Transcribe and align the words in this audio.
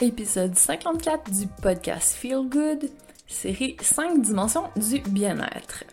épisode 0.00 0.56
54 0.56 1.30
du 1.30 1.46
podcast 1.46 2.14
Feel 2.14 2.48
Good, 2.48 2.90
série 3.26 3.76
5 3.80 4.22
dimensions 4.22 4.68
du 4.76 5.00
bien-être. 5.00 5.84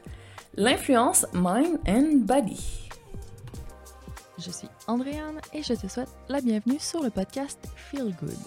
L'influence 0.56 1.26
mind 1.34 1.80
and 1.88 2.26
body. 2.26 2.90
Je 4.40 4.50
suis 4.50 4.68
Andréane 4.88 5.40
et 5.54 5.62
je 5.62 5.74
te 5.74 5.88
souhaite 5.88 6.10
la 6.30 6.42
bienvenue 6.42 6.80
sur 6.80 7.04
le 7.04 7.10
podcast 7.10 7.60
Feel 7.76 8.16
Good. 8.20 8.40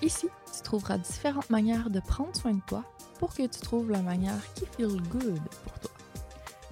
Ici, 0.00 0.28
tu 0.54 0.62
trouveras 0.62 0.98
différentes 0.98 1.50
manières 1.50 1.90
de 1.90 2.00
prendre 2.00 2.34
soin 2.36 2.52
de 2.52 2.62
toi 2.66 2.84
pour 3.18 3.34
que 3.34 3.42
tu 3.42 3.60
trouves 3.60 3.90
la 3.90 4.02
manière 4.02 4.40
qui 4.54 4.64
feel 4.66 5.00
good 5.10 5.40
pour 5.64 5.78
toi. 5.80 5.90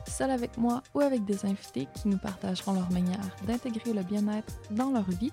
Seul 0.06 0.30
avec 0.30 0.56
moi 0.58 0.82
ou 0.94 1.00
avec 1.00 1.24
des 1.24 1.44
invités 1.44 1.88
qui 1.94 2.08
nous 2.08 2.18
partageront 2.18 2.74
leur 2.74 2.90
manière 2.92 3.18
d'intégrer 3.46 3.92
le 3.92 4.02
bien-être 4.02 4.52
dans 4.70 4.90
leur 4.90 5.10
vie 5.10 5.32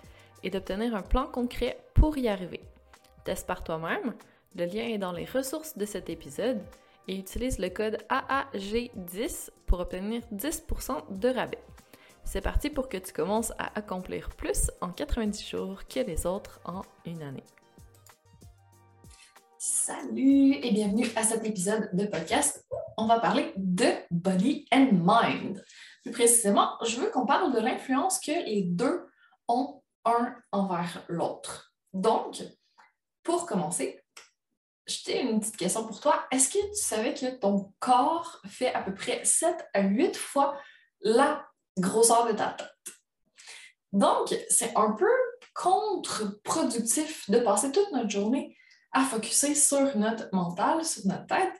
et 0.43 0.49
d'obtenir 0.49 0.95
un 0.95 1.01
plan 1.01 1.27
concret 1.27 1.77
pour 1.93 2.17
y 2.17 2.27
arriver. 2.27 2.61
Teste 3.23 3.47
par 3.47 3.63
toi-même, 3.63 4.13
le 4.55 4.65
lien 4.65 4.83
est 4.83 4.97
dans 4.97 5.11
les 5.11 5.25
ressources 5.25 5.77
de 5.77 5.85
cet 5.85 6.09
épisode 6.09 6.61
et 7.07 7.15
utilise 7.15 7.59
le 7.59 7.69
code 7.69 7.97
AAG10 8.09 9.49
pour 9.65 9.79
obtenir 9.79 10.21
10% 10.33 11.17
de 11.19 11.29
rabais. 11.29 11.63
C'est 12.23 12.41
parti 12.41 12.69
pour 12.69 12.89
que 12.89 12.97
tu 12.97 13.13
commences 13.13 13.51
à 13.57 13.77
accomplir 13.77 14.29
plus 14.29 14.71
en 14.81 14.89
90 14.89 15.47
jours 15.47 15.87
que 15.87 15.99
les 15.99 16.25
autres 16.25 16.59
en 16.65 16.81
une 17.05 17.23
année. 17.23 17.43
Salut 19.57 20.55
et 20.55 20.71
bienvenue 20.71 21.07
à 21.15 21.23
cet 21.23 21.45
épisode 21.45 21.89
de 21.93 22.05
podcast 22.05 22.65
où 22.71 22.75
on 22.97 23.05
va 23.05 23.19
parler 23.19 23.53
de 23.57 23.85
body 24.09 24.65
and 24.71 24.89
mind. 24.91 25.63
Plus 26.03 26.11
précisément, 26.11 26.69
je 26.85 26.97
veux 26.99 27.11
qu'on 27.11 27.25
parle 27.25 27.53
de 27.53 27.59
l'influence 27.59 28.19
que 28.19 28.31
les 28.31 28.63
deux 28.63 29.05
ont 29.47 29.80
un 30.05 30.35
envers 30.51 31.03
l'autre. 31.07 31.73
Donc, 31.93 32.41
pour 33.23 33.45
commencer, 33.45 34.03
j'ai 34.87 35.21
une 35.21 35.39
petite 35.39 35.57
question 35.57 35.85
pour 35.85 35.99
toi. 35.99 36.25
Est-ce 36.31 36.49
que 36.49 36.69
tu 36.69 36.81
savais 36.81 37.13
que 37.13 37.37
ton 37.37 37.73
corps 37.79 38.41
fait 38.47 38.73
à 38.73 38.81
peu 38.81 38.93
près 38.93 39.23
7 39.23 39.55
à 39.73 39.81
8 39.81 40.15
fois 40.17 40.57
la 41.01 41.47
grosseur 41.77 42.27
de 42.27 42.33
ta 42.33 42.51
tête? 42.51 42.67
Donc, 43.91 44.35
c'est 44.49 44.75
un 44.75 44.91
peu 44.91 45.11
contre-productif 45.53 47.29
de 47.29 47.39
passer 47.39 47.71
toute 47.71 47.91
notre 47.91 48.09
journée 48.09 48.57
à 48.93 49.03
focuser 49.03 49.55
sur 49.55 49.97
notre 49.97 50.29
mental, 50.33 50.83
sur 50.83 51.05
notre 51.05 51.27
tête 51.27 51.53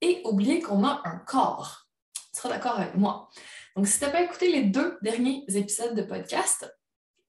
et 0.00 0.22
oublier 0.24 0.60
qu'on 0.60 0.84
a 0.84 1.02
un 1.04 1.18
corps. 1.18 1.86
Tu 2.14 2.40
seras 2.40 2.48
d'accord 2.50 2.78
avec 2.78 2.94
moi. 2.94 3.28
Donc, 3.76 3.86
si 3.86 3.98
tu 3.98 4.04
n'as 4.04 4.10
pas 4.10 4.22
écouté 4.22 4.50
les 4.50 4.64
deux 4.64 4.98
derniers 5.02 5.44
épisodes 5.48 5.94
de 5.94 6.02
podcast, 6.02 6.66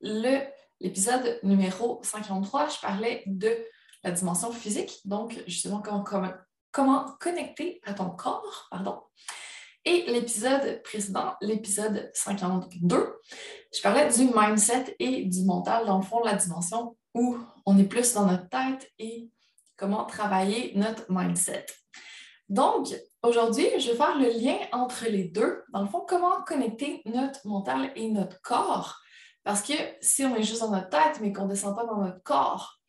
l'épisode 0.01 1.39
numéro 1.43 1.99
53, 2.03 2.69
je 2.69 2.79
parlais 2.79 3.23
de 3.25 3.55
la 4.03 4.11
dimension 4.11 4.51
physique, 4.51 4.99
donc 5.05 5.41
justement 5.47 5.81
comment, 5.81 6.03
comment, 6.71 7.05
connecter 7.19 7.81
à 7.85 7.93
ton 7.93 8.09
corps, 8.11 8.67
pardon. 8.69 9.01
Et 9.85 10.03
l'épisode 10.07 10.81
précédent, 10.83 11.33
l'épisode 11.41 12.11
52, 12.13 13.21
je 13.73 13.81
parlais 13.81 14.09
du 14.09 14.29
mindset 14.35 14.95
et 14.99 15.23
du 15.25 15.45
mental, 15.45 15.85
dans 15.85 15.97
le 15.97 16.03
fond, 16.03 16.21
la 16.23 16.35
dimension 16.35 16.95
où 17.13 17.37
on 17.65 17.77
est 17.77 17.85
plus 17.85 18.13
dans 18.13 18.25
notre 18.25 18.49
tête 18.49 18.91
et 18.99 19.29
comment 19.77 20.05
travailler 20.05 20.73
notre 20.75 21.05
mindset. 21.09 21.65
Donc, 22.49 22.87
aujourd'hui, 23.23 23.67
je 23.77 23.91
vais 23.91 23.97
faire 23.97 24.17
le 24.17 24.29
lien 24.29 24.57
entre 24.71 25.05
les 25.05 25.25
deux. 25.25 25.63
Dans 25.73 25.81
le 25.81 25.87
fond, 25.87 26.05
comment 26.07 26.41
connecter 26.43 27.01
notre 27.05 27.45
mental 27.47 27.91
et 27.95 28.09
notre 28.09 28.41
corps 28.41 28.99
parce 29.47 29.61
que 29.61 29.71
si 30.01 30.25
on 30.25 30.35
est 30.35 30.43
juste 30.43 30.59
dans 30.59 30.71
notre 30.71 30.89
tête, 30.89 31.21
mais 31.21 31.31
qu'on 31.31 31.45
ne 31.45 31.51
descend 31.51 31.73
pas 31.73 31.85
dans 31.85 32.01
notre 32.01 32.21
corps, 32.21 32.81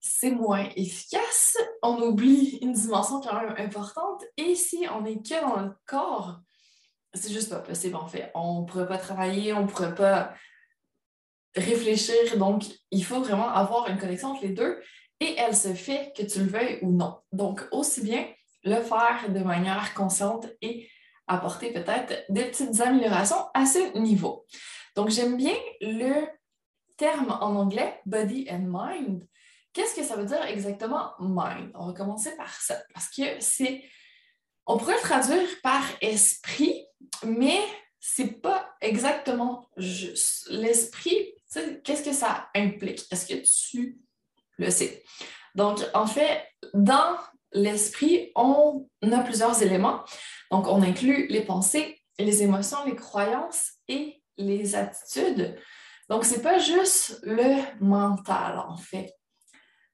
c'est 0.00 0.32
moins 0.32 0.68
efficace. 0.74 1.56
On 1.80 2.02
oublie 2.02 2.58
une 2.60 2.72
dimension 2.72 3.20
quand 3.20 3.40
même 3.40 3.54
importante. 3.56 4.24
Et 4.36 4.56
si 4.56 4.84
on 4.92 5.04
est 5.04 5.24
que 5.24 5.40
dans 5.40 5.62
notre 5.62 5.78
corps, 5.86 6.40
c'est 7.14 7.30
juste 7.30 7.50
pas 7.50 7.60
possible 7.60 7.94
en 7.94 8.08
fait. 8.08 8.32
On 8.34 8.62
ne 8.62 8.66
pourrait 8.66 8.88
pas 8.88 8.98
travailler, 8.98 9.52
on 9.52 9.62
ne 9.62 9.68
pourrait 9.68 9.94
pas 9.94 10.34
réfléchir. 11.54 12.36
Donc, 12.36 12.64
il 12.90 13.04
faut 13.04 13.20
vraiment 13.20 13.48
avoir 13.48 13.88
une 13.88 13.98
connexion 13.98 14.30
entre 14.30 14.42
les 14.42 14.54
deux 14.54 14.82
et 15.20 15.36
elle 15.38 15.54
se 15.54 15.72
fait 15.72 16.12
que 16.16 16.24
tu 16.24 16.40
le 16.40 16.46
veuilles 16.46 16.80
ou 16.82 16.90
non. 16.90 17.16
Donc, 17.30 17.64
aussi 17.70 18.00
bien 18.00 18.26
le 18.64 18.82
faire 18.82 19.26
de 19.28 19.38
manière 19.38 19.94
consciente 19.94 20.48
et 20.62 20.90
apporter 21.28 21.72
peut-être 21.72 22.24
des 22.28 22.46
petites 22.46 22.80
améliorations 22.80 23.46
à 23.54 23.66
ce 23.66 23.96
niveau. 23.96 24.44
Donc, 24.96 25.10
j'aime 25.10 25.36
bien 25.36 25.54
le 25.80 26.26
terme 26.96 27.30
en 27.40 27.54
anglais 27.56 28.00
body 28.06 28.46
and 28.50 28.66
mind. 28.66 29.26
Qu'est-ce 29.72 29.94
que 29.94 30.02
ça 30.02 30.16
veut 30.16 30.24
dire 30.24 30.42
exactement 30.44 31.12
mind? 31.20 31.70
On 31.74 31.86
va 31.86 31.92
commencer 31.92 32.34
par 32.36 32.52
ça 32.52 32.76
parce 32.92 33.08
que 33.08 33.22
c'est. 33.40 33.84
On 34.66 34.76
pourrait 34.76 34.96
le 34.96 35.00
traduire 35.00 35.48
par 35.62 35.82
esprit, 36.00 36.86
mais 37.24 37.60
c'est 38.00 38.40
pas 38.40 38.74
exactement 38.80 39.68
juste. 39.76 40.48
L'esprit, 40.50 41.34
qu'est-ce 41.84 42.02
que 42.02 42.12
ça 42.12 42.48
implique? 42.54 43.06
Est-ce 43.10 43.26
que 43.26 43.70
tu 43.70 43.98
le 44.58 44.70
sais? 44.70 45.04
Donc, 45.54 45.78
en 45.94 46.06
fait, 46.06 46.46
dans 46.74 47.16
l'esprit, 47.52 48.30
on 48.34 48.88
a 49.02 49.20
plusieurs 49.20 49.62
éléments. 49.62 50.04
Donc, 50.50 50.66
on 50.66 50.82
inclut 50.82 51.26
les 51.28 51.42
pensées, 51.42 52.00
les 52.18 52.42
émotions, 52.42 52.84
les 52.84 52.96
croyances 52.96 53.72
et 53.88 54.22
les 54.38 54.74
attitudes. 54.74 55.58
Donc, 56.08 56.24
ce 56.24 56.36
n'est 56.36 56.42
pas 56.42 56.58
juste 56.58 57.20
le 57.22 57.62
mental, 57.80 58.58
en 58.58 58.76
fait. 58.76 59.14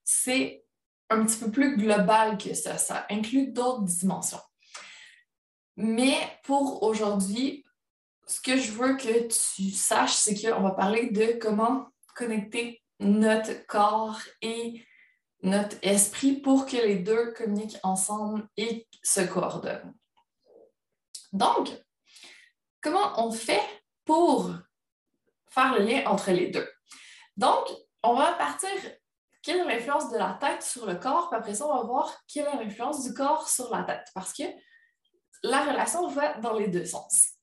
C'est 0.05 0.65
un 1.10 1.25
petit 1.25 1.38
peu 1.38 1.50
plus 1.50 1.77
global 1.77 2.38
que 2.38 2.55
ça. 2.55 2.78
Ça 2.78 3.06
inclut 3.10 3.49
d'autres 3.49 3.82
dimensions. 3.82 4.41
Mais 5.77 6.16
pour 6.44 6.82
aujourd'hui, 6.82 7.65
ce 8.27 8.41
que 8.41 8.56
je 8.56 8.72
veux 8.72 8.97
que 8.97 9.27
tu 9.28 9.71
saches, 9.71 10.15
c'est 10.15 10.34
qu'on 10.34 10.62
va 10.62 10.71
parler 10.71 11.11
de 11.11 11.38
comment 11.41 11.88
connecter 12.15 12.82
notre 13.00 13.66
corps 13.66 14.20
et 14.40 14.85
notre 15.43 15.76
esprit 15.82 16.40
pour 16.40 16.64
que 16.64 16.76
les 16.76 16.97
deux 16.97 17.32
communiquent 17.32 17.79
ensemble 17.82 18.49
et 18.56 18.88
se 19.02 19.20
coordonnent. 19.20 19.94
Donc, 21.32 21.70
comment 22.81 23.26
on 23.26 23.31
fait 23.31 23.83
pour 24.04 24.50
faire 25.50 25.74
le 25.78 25.84
lien 25.84 26.02
entre 26.06 26.30
les 26.30 26.48
deux. 26.48 26.68
Donc, 27.36 27.64
on 28.02 28.14
va 28.14 28.32
partir 28.32 28.70
quelle 29.42 29.58
est 29.58 29.76
l'influence 29.76 30.10
de 30.10 30.16
la 30.16 30.38
tête 30.40 30.62
sur 30.62 30.86
le 30.86 30.94
corps, 30.94 31.28
puis 31.28 31.38
après 31.38 31.54
ça, 31.54 31.66
on 31.66 31.76
va 31.76 31.82
voir 31.82 32.14
quelle 32.26 32.46
est 32.46 32.64
l'influence 32.64 33.04
du 33.04 33.12
corps 33.12 33.48
sur 33.48 33.74
la 33.74 33.82
tête, 33.84 34.06
parce 34.14 34.32
que 34.32 34.44
la 35.42 35.60
relation 35.60 36.08
va 36.08 36.34
dans 36.38 36.54
les 36.54 36.68
deux 36.68 36.86
sens. 36.86 37.34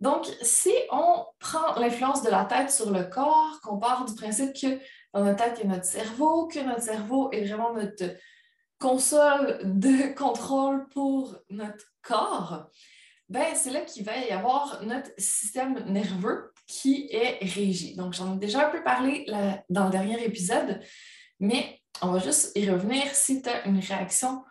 Donc, 0.00 0.26
si 0.42 0.72
on 0.92 1.26
prend 1.40 1.74
l'influence 1.76 2.22
de 2.22 2.30
la 2.30 2.44
tête 2.44 2.70
sur 2.70 2.90
le 2.90 3.04
corps, 3.04 3.58
qu'on 3.62 3.78
part 3.78 4.04
du 4.04 4.14
principe 4.14 4.52
que 4.52 4.78
dans 5.12 5.24
notre 5.24 5.44
tête, 5.44 5.58
il 5.58 5.68
y 5.68 5.72
a 5.72 5.74
notre 5.74 5.86
cerveau, 5.86 6.46
que 6.46 6.60
notre 6.60 6.82
cerveau 6.82 7.30
est 7.32 7.46
vraiment 7.46 7.72
notre 7.72 8.14
console 8.78 9.60
de 9.64 10.14
contrôle 10.14 10.86
pour 10.88 11.36
notre 11.50 11.84
corps, 12.02 12.68
ben, 13.28 13.54
c'est 13.54 13.70
là 13.70 13.82
qu'il 13.82 14.04
va 14.04 14.16
y 14.16 14.30
avoir 14.30 14.82
notre 14.84 15.10
système 15.18 15.84
nerveux 15.86 16.52
qui 16.66 17.08
est 17.10 17.38
régi. 17.42 17.94
Donc, 17.94 18.14
j'en 18.14 18.34
ai 18.34 18.38
déjà 18.38 18.68
un 18.68 18.70
peu 18.70 18.82
parlé 18.82 19.26
dans 19.68 19.84
le 19.84 19.90
dernier 19.90 20.22
épisode, 20.24 20.80
Mais 21.40 21.80
on 22.00 22.12
va 22.12 22.18
juste 22.18 22.52
y 22.56 22.70
revenir 22.70 23.04
si 23.14 23.42
tu 23.42 23.48
as 23.48 23.66
une 23.66 23.80
réaction 23.80 24.44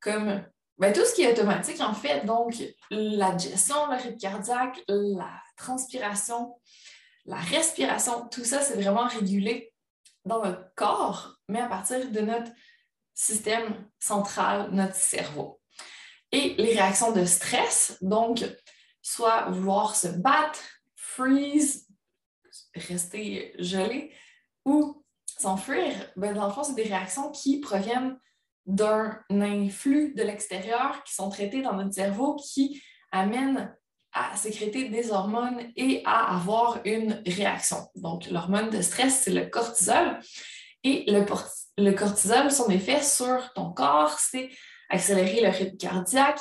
comme 0.00 0.44
ben, 0.78 0.92
tout 0.92 1.04
ce 1.04 1.14
qui 1.14 1.22
est 1.22 1.32
automatique, 1.32 1.80
en 1.80 1.94
fait, 1.94 2.24
donc 2.24 2.54
la 2.90 3.32
digestion, 3.32 3.74
le 3.90 3.96
rythme 3.96 4.18
cardiaque, 4.18 4.80
la 4.88 5.42
transpiration, 5.56 6.54
la 7.24 7.36
respiration, 7.36 8.28
tout 8.28 8.44
ça, 8.44 8.60
c'est 8.60 8.80
vraiment 8.80 9.06
régulé 9.06 9.72
dans 10.24 10.42
notre 10.42 10.72
corps, 10.76 11.36
mais 11.48 11.60
à 11.60 11.66
partir 11.66 12.10
de 12.10 12.20
notre 12.20 12.50
système 13.12 13.88
central, 13.98 14.68
notre 14.70 14.94
cerveau. 14.94 15.57
Et 16.32 16.54
les 16.58 16.74
réactions 16.74 17.12
de 17.12 17.24
stress, 17.24 17.96
donc 18.02 18.44
soit 19.00 19.46
vouloir 19.50 19.96
se 19.96 20.08
battre, 20.08 20.60
freeze, 20.94 21.86
rester 22.74 23.54
gelé 23.58 24.12
ou 24.64 25.04
s'enfuir, 25.24 25.94
ben, 26.16 26.34
dans 26.34 26.46
le 26.46 26.52
fond, 26.52 26.64
c'est 26.64 26.74
des 26.74 26.82
réactions 26.82 27.30
qui 27.30 27.60
proviennent 27.60 28.18
d'un 28.66 29.18
influx 29.30 30.12
de 30.14 30.22
l'extérieur 30.22 31.02
qui 31.04 31.14
sont 31.14 31.30
traités 31.30 31.62
dans 31.62 31.72
notre 31.72 31.94
cerveau 31.94 32.36
qui 32.36 32.82
amènent 33.12 33.74
à 34.12 34.36
sécréter 34.36 34.88
des 34.88 35.10
hormones 35.10 35.60
et 35.76 36.02
à 36.04 36.36
avoir 36.36 36.80
une 36.84 37.22
réaction. 37.26 37.88
Donc, 37.94 38.28
l'hormone 38.30 38.70
de 38.70 38.82
stress, 38.82 39.22
c'est 39.22 39.30
le 39.30 39.46
cortisol. 39.46 40.18
Et 40.84 41.04
le, 41.10 41.24
le 41.78 41.92
cortisol, 41.92 42.50
son 42.50 42.68
effet 42.68 43.02
sur 43.02 43.52
ton 43.54 43.72
corps, 43.72 44.18
c'est 44.18 44.50
accélérer 44.88 45.40
le 45.40 45.48
rythme 45.48 45.76
cardiaque, 45.76 46.40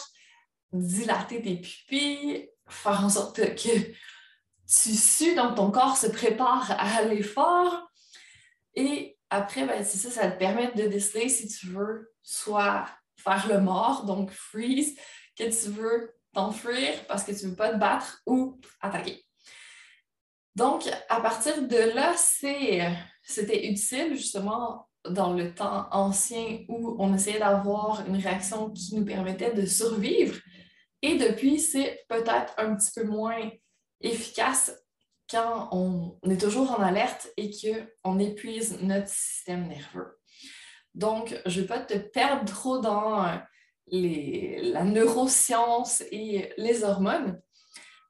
dilater 0.71 1.41
tes 1.41 1.57
pupilles, 1.57 2.49
faire 2.67 3.03
en 3.03 3.09
sorte 3.09 3.37
que 3.37 3.77
tu 4.67 4.89
sues, 4.89 5.35
donc 5.35 5.55
ton 5.55 5.71
corps 5.71 5.97
se 5.97 6.07
prépare 6.07 6.71
à 6.71 7.03
l'effort. 7.03 7.89
Et 8.75 9.17
après, 9.29 9.65
ben, 9.65 9.83
c'est 9.83 9.97
ça, 9.97 10.09
ça 10.09 10.31
te 10.31 10.37
permet 10.37 10.71
de 10.73 10.87
décider 10.87 11.29
si 11.29 11.47
tu 11.47 11.67
veux 11.67 12.13
soit 12.21 12.85
faire 13.17 13.47
le 13.47 13.59
mort, 13.59 14.05
donc 14.05 14.31
freeze, 14.31 14.97
que 15.37 15.43
tu 15.43 15.69
veux 15.69 16.13
t'enfuir 16.33 17.05
parce 17.07 17.23
que 17.23 17.31
tu 17.31 17.45
ne 17.45 17.49
veux 17.51 17.55
pas 17.55 17.71
te 17.71 17.77
battre 17.77 18.21
ou 18.25 18.59
attaquer. 18.81 19.25
Donc, 20.55 20.89
à 21.09 21.21
partir 21.21 21.67
de 21.67 21.77
là, 21.93 22.15
c'était 22.17 23.67
utile 23.67 24.15
justement 24.15 24.86
dans 25.11 25.33
le 25.33 25.53
temps 25.53 25.87
ancien 25.91 26.59
où 26.67 26.95
on 26.99 27.13
essayait 27.13 27.39
d'avoir 27.39 28.05
une 28.07 28.17
réaction 28.17 28.69
qui 28.71 28.95
nous 28.95 29.05
permettait 29.05 29.53
de 29.53 29.65
survivre. 29.65 30.37
Et 31.01 31.17
depuis, 31.17 31.59
c'est 31.59 32.05
peut-être 32.09 32.53
un 32.57 32.75
petit 32.75 32.91
peu 32.95 33.03
moins 33.05 33.49
efficace 34.01 34.71
quand 35.29 35.69
on 35.71 36.17
est 36.29 36.41
toujours 36.41 36.71
en 36.71 36.81
alerte 36.81 37.29
et 37.37 37.51
qu'on 37.51 38.19
épuise 38.19 38.79
notre 38.81 39.09
système 39.09 39.67
nerveux. 39.67 40.17
Donc, 40.93 41.39
je 41.45 41.57
ne 41.57 41.61
vais 41.61 41.67
pas 41.67 41.79
te 41.79 41.97
perdre 41.97 42.45
trop 42.45 42.79
dans 42.79 43.23
euh, 43.23 43.37
la 43.91 44.83
neuroscience 44.83 46.01
et 46.11 46.53
les 46.57 46.83
hormones, 46.83 47.39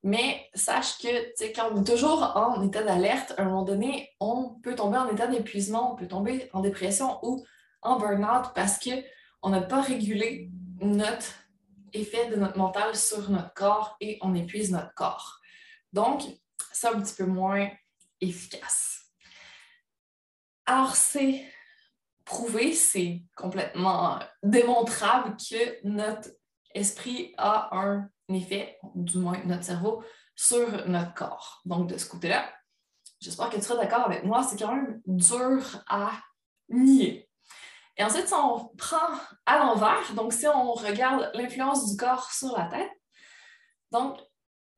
mais 0.07 0.49
sache 0.53 0.99
que 0.99 1.53
quand 1.53 1.69
on 1.73 1.81
est 1.81 1.83
toujours 1.83 2.21
en 2.37 2.65
état 2.65 2.81
d'alerte, 2.81 3.33
à 3.37 3.41
un 3.41 3.45
moment 3.45 3.63
donné, 3.63 4.09
on 4.21 4.51
peut 4.63 4.73
tomber 4.73 4.97
en 4.97 5.09
état 5.09 5.27
d'épuisement, 5.27 5.91
on 5.91 5.95
peut 5.97 6.07
tomber 6.07 6.49
en 6.53 6.61
dépression 6.61 7.19
ou 7.23 7.45
en 7.81 7.99
burn-out 7.99 8.53
parce 8.55 8.79
qu'on 8.79 9.49
n'a 9.49 9.59
pas 9.59 9.81
régulé 9.81 10.49
notre 10.79 11.33
effet 11.91 12.29
de 12.29 12.37
notre 12.37 12.57
mental 12.57 12.95
sur 12.95 13.29
notre 13.29 13.53
corps 13.53 13.97
et 13.99 14.17
on 14.21 14.33
épuise 14.33 14.71
notre 14.71 14.93
corps. 14.93 15.41
Donc, 15.91 16.21
c'est 16.71 16.87
un 16.87 17.01
petit 17.01 17.15
peu 17.15 17.25
moins 17.25 17.69
efficace. 18.21 19.11
Alors, 20.65 20.95
c'est 20.95 21.43
prouvé, 22.23 22.71
c'est 22.71 23.23
complètement 23.35 24.19
démontrable 24.41 25.35
que 25.35 25.85
notre 25.85 26.29
esprit 26.73 27.33
a 27.37 27.75
un 27.77 28.09
effet, 28.29 28.77
du 29.03 29.17
moins 29.19 29.39
notre 29.45 29.63
cerveau, 29.63 30.03
sur 30.35 30.87
notre 30.87 31.13
corps. 31.13 31.61
Donc, 31.65 31.89
de 31.89 31.97
ce 31.97 32.07
côté-là, 32.07 32.49
j'espère 33.19 33.49
que 33.49 33.55
tu 33.55 33.61
seras 33.63 33.81
d'accord 33.83 34.05
avec 34.05 34.23
moi, 34.23 34.43
c'est 34.43 34.57
quand 34.57 34.73
même 34.73 35.01
dur 35.05 35.83
à 35.87 36.11
nier. 36.69 37.29
Et 37.97 38.03
ensuite, 38.03 38.27
si 38.27 38.33
on 38.33 38.69
prend 38.77 39.09
à 39.45 39.57
l'envers, 39.57 40.13
donc 40.13 40.31
si 40.31 40.47
on 40.47 40.73
regarde 40.73 41.31
l'influence 41.33 41.89
du 41.89 41.97
corps 41.97 42.31
sur 42.31 42.55
la 42.55 42.65
tête, 42.65 42.91
donc 43.91 44.19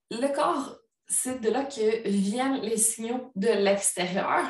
le 0.10 0.28
corps, 0.34 0.78
c'est 1.08 1.42
de 1.42 1.50
là 1.50 1.66
que 1.66 2.08
viennent 2.08 2.62
les 2.62 2.78
signaux 2.78 3.32
de 3.36 3.50
l'extérieur. 3.50 4.46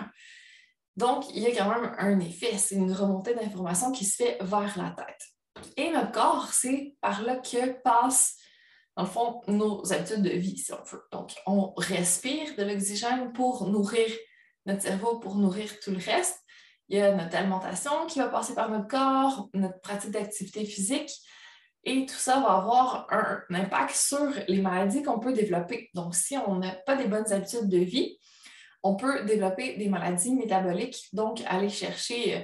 Donc, 0.96 1.30
il 1.34 1.42
y 1.42 1.48
a 1.48 1.56
quand 1.56 1.70
même 1.70 1.96
un 1.98 2.20
effet, 2.20 2.58
c'est 2.58 2.76
une 2.76 2.92
remontée 2.92 3.34
d'informations 3.34 3.92
qui 3.92 4.06
se 4.06 4.18
fait 4.18 4.38
vers 4.42 4.78
la 4.78 4.92
tête. 4.92 5.74
Et 5.78 5.92
notre 5.92 6.12
corps, 6.12 6.54
c'est 6.54 6.96
par 7.02 7.22
là 7.24 7.38
que 7.38 7.82
passent, 7.82 8.38
dans 9.00 9.06
le 9.06 9.12
fond, 9.12 9.42
nos 9.48 9.94
habitudes 9.94 10.24
de 10.24 10.32
vie, 10.32 10.58
si 10.58 10.74
on 10.74 10.84
veut. 10.84 11.06
Donc, 11.14 11.32
on 11.46 11.72
respire 11.78 12.54
de 12.58 12.64
l'oxygène 12.64 13.32
pour 13.32 13.66
nourrir 13.66 14.10
notre 14.66 14.82
cerveau, 14.82 15.20
pour 15.20 15.36
nourrir 15.36 15.80
tout 15.80 15.92
le 15.92 16.00
reste. 16.00 16.38
Il 16.90 16.98
y 16.98 17.02
a 17.02 17.16
notre 17.16 17.34
alimentation 17.38 17.92
qui 18.10 18.20
va 18.20 18.28
passer 18.28 18.54
par 18.56 18.70
notre 18.70 18.90
corps, 18.90 19.48
notre 19.54 19.80
pratique 19.80 20.12
d'activité 20.12 20.66
physique. 20.66 21.12
Et 21.86 22.06
tout 22.08 22.16
ça 22.16 22.42
va 22.42 22.58
avoir 22.58 23.08
un 23.10 23.42
impact 23.52 23.96
sur 23.96 24.34
les 24.50 24.62
maladies 24.62 25.02
qu'on 25.02 25.20
peut 25.20 25.32
développer. 25.32 25.90
Donc, 25.94 26.14
si 26.14 26.36
on 26.36 26.58
n'a 26.58 26.74
pas 26.86 26.98
des 26.98 27.08
bonnes 27.08 27.32
habitudes 27.32 27.70
de 27.70 27.78
vie, 27.78 28.18
on 28.84 28.98
peut 28.98 29.24
développer 29.24 29.78
des 29.78 29.88
maladies 29.88 30.36
métaboliques, 30.36 31.08
donc 31.14 31.42
aller 31.48 31.70
chercher 31.70 32.36
euh, 32.36 32.42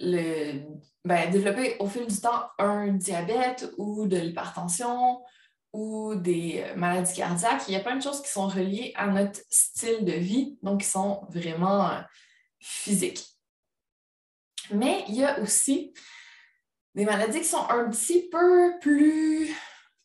le, 0.00 0.60
ben, 1.06 1.30
développer 1.30 1.76
au 1.78 1.86
fil 1.86 2.06
du 2.06 2.20
temps 2.20 2.50
un 2.58 2.88
diabète 2.88 3.72
ou 3.78 4.06
de 4.06 4.18
l'hypertension 4.18 5.22
ou 5.72 6.14
des 6.14 6.64
euh, 6.64 6.74
maladies 6.76 7.14
cardiaques. 7.14 7.62
Il 7.68 7.72
y 7.72 7.76
a 7.76 7.80
plein 7.80 7.96
de 7.96 8.02
choses 8.02 8.22
qui 8.22 8.30
sont 8.30 8.48
reliées 8.48 8.92
à 8.96 9.06
notre 9.06 9.40
style 9.48 10.04
de 10.04 10.12
vie, 10.12 10.58
donc 10.62 10.80
qui 10.80 10.86
sont 10.86 11.26
vraiment 11.30 11.90
euh, 11.90 12.00
physiques. 12.58 13.24
Mais 14.72 15.04
il 15.08 15.16
y 15.16 15.24
a 15.24 15.40
aussi 15.40 15.92
des 16.94 17.04
maladies 17.04 17.40
qui 17.40 17.48
sont 17.48 17.68
un 17.68 17.88
petit 17.90 18.28
peu 18.28 18.78
plus 18.80 19.54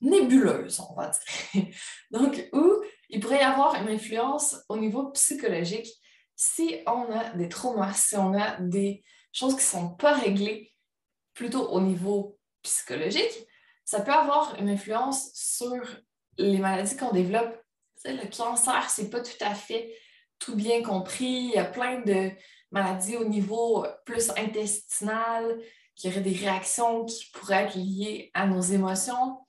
nébuleuses, 0.01 0.79
on 0.79 0.93
va 0.93 1.09
dire. 1.09 1.65
Donc, 2.11 2.49
où 2.53 2.83
il 3.09 3.19
pourrait 3.19 3.39
y 3.39 3.43
avoir 3.43 3.75
une 3.75 3.89
influence 3.89 4.57
au 4.69 4.77
niveau 4.77 5.11
psychologique 5.11 5.87
si 6.35 6.81
on 6.85 7.11
a 7.11 7.29
des 7.31 7.49
traumas, 7.49 7.93
si 7.93 8.15
on 8.17 8.33
a 8.33 8.59
des 8.59 9.03
choses 9.31 9.53
qui 9.53 9.61
ne 9.61 9.81
sont 9.81 9.89
pas 9.95 10.13
réglées 10.13 10.73
plutôt 11.33 11.67
au 11.69 11.81
niveau 11.81 12.37
psychologique, 12.61 13.47
ça 13.85 14.01
peut 14.01 14.11
avoir 14.11 14.55
une 14.59 14.69
influence 14.69 15.31
sur 15.33 15.81
les 16.37 16.57
maladies 16.57 16.97
qu'on 16.97 17.11
développe. 17.11 17.55
le 18.03 18.35
cancer, 18.35 18.89
c'est 18.89 19.09
pas 19.09 19.21
tout 19.21 19.41
à 19.41 19.53
fait 19.53 19.95
tout 20.39 20.55
bien 20.55 20.83
compris. 20.83 21.25
Il 21.25 21.51
y 21.51 21.57
a 21.57 21.65
plein 21.65 22.01
de 22.01 22.31
maladies 22.71 23.15
au 23.15 23.25
niveau 23.25 23.85
plus 24.05 24.31
intestinal, 24.31 25.57
qui 25.95 26.09
auraient 26.09 26.21
des 26.21 26.35
réactions 26.35 27.05
qui 27.05 27.29
pourraient 27.31 27.65
être 27.65 27.77
liées 27.77 28.31
à 28.33 28.45
nos 28.47 28.61
émotions. 28.61 29.39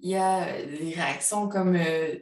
Il 0.00 0.10
y 0.10 0.16
a 0.16 0.62
des 0.62 0.92
réactions 0.94 1.48
comme 1.48 1.76
euh, 1.76 2.16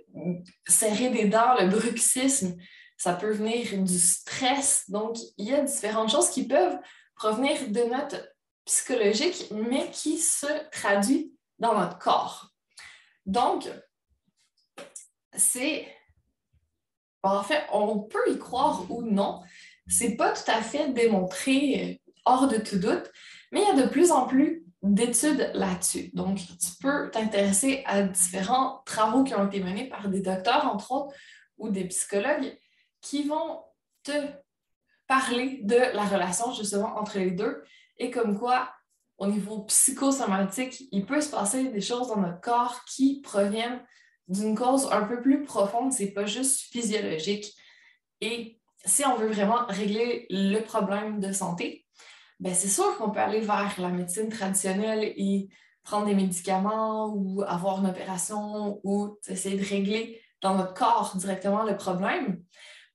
serrer 0.67 1.11
des 1.11 1.27
dents, 1.27 1.55
le 1.59 1.69
bruxisme, 1.69 2.57
ça 2.97 3.15
peut 3.15 3.33
venir 3.33 3.67
du 3.83 3.99
stress. 3.99 4.89
Donc, 4.89 5.17
il 5.37 5.47
y 5.47 5.55
a 5.55 5.61
différentes 5.63 6.11
choses 6.11 6.31
qui 6.31 6.47
peuvent 6.47 6.79
provenir 7.15 7.69
de 7.69 7.83
notre 7.85 8.17
psychologique, 8.65 9.51
mais 9.53 9.91
qui 9.91 10.19
se 10.19 10.47
traduit 10.71 11.36
dans 11.59 11.79
notre 11.79 11.99
corps. 11.99 12.51
Donc, 13.25 13.69
c'est. 15.33 15.87
En 17.23 17.43
fait, 17.43 17.65
on 17.73 17.99
peut 17.99 18.31
y 18.31 18.39
croire 18.39 18.89
ou 18.91 19.03
non. 19.03 19.43
C'est 19.89 20.17
pas 20.17 20.33
tout 20.33 20.49
à 20.51 20.63
fait 20.63 20.93
démontré 20.93 21.83
euh, 21.83 22.11
hors 22.25 22.49
de 22.49 22.59
tout 22.59 22.79
doute, 22.79 23.11
mais 23.51 23.63
il 23.63 23.67
y 23.67 23.81
a 23.81 23.85
de 23.85 23.89
plus 23.89 24.13
en 24.13 24.27
plus 24.27 24.65
d'études 24.83 25.51
là-dessus. 25.55 26.11
Donc, 26.13 26.39
tu 26.39 26.71
peux 26.81 27.11
t'intéresser 27.11 27.83
à 27.87 28.03
différents 28.03 28.83
travaux 28.85 29.25
qui 29.25 29.35
ont 29.35 29.47
été 29.47 29.61
menés 29.61 29.89
par 29.89 30.09
des 30.09 30.21
docteurs, 30.21 30.67
entre 30.67 30.93
autres, 30.93 31.15
ou 31.59 31.71
des 31.71 31.85
psychologues, 31.87 32.57
qui 33.01 33.25
vont 33.25 33.65
te 34.05 34.13
parler 35.09 35.61
de 35.63 35.77
la 35.77 36.05
relation 36.05 36.53
justement 36.53 36.97
entre 36.99 37.19
les 37.19 37.31
deux 37.31 37.65
et 37.99 38.11
comme 38.11 38.39
quoi, 38.39 38.71
au 39.19 39.27
niveau 39.27 39.61
psychosomatique, 39.65 40.85
il 40.93 41.07
peut 41.07 41.21
se 41.21 41.31
passer 41.31 41.69
des 41.69 41.81
choses 41.81 42.09
dans 42.09 42.21
notre 42.21 42.41
corps 42.41 42.85
qui 42.85 43.21
proviennent 43.23 43.83
d'une 44.29 44.57
cause 44.57 44.89
un 44.93 45.03
peu 45.03 45.21
plus 45.23 45.45
profonde, 45.45 45.93
c'est 45.93 46.11
pas 46.11 46.27
juste 46.27 46.61
physiologique. 46.73 47.55
Et 48.21 48.61
si 48.85 49.05
on 49.07 49.17
veut 49.17 49.29
vraiment 49.29 49.67
régler 49.69 50.27
le 50.31 50.61
problème 50.61 51.21
de 51.21 51.33
santé, 51.33 51.87
ben 52.41 52.55
c'est 52.55 52.69
sûr 52.69 52.97
qu'on 52.99 53.11
peut 53.11 53.21
aller 53.21 53.41
vers 53.41 53.75
la 53.79 53.89
médecine 53.89 54.29
traditionnelle 54.29 55.05
et 55.05 55.49
prendre 55.83 56.07
des 56.07 56.15
médicaments 56.15 57.13
ou 57.15 57.43
avoir 57.43 57.79
une 57.81 57.87
opération 57.87 58.81
ou 58.83 59.19
essayer 59.29 59.57
de 59.57 59.65
régler 59.65 60.21
dans 60.43 60.55
notre 60.55 60.75
corps 60.75 61.17
directement 61.17 61.63
le 61.63 61.77
problème. 61.77 62.43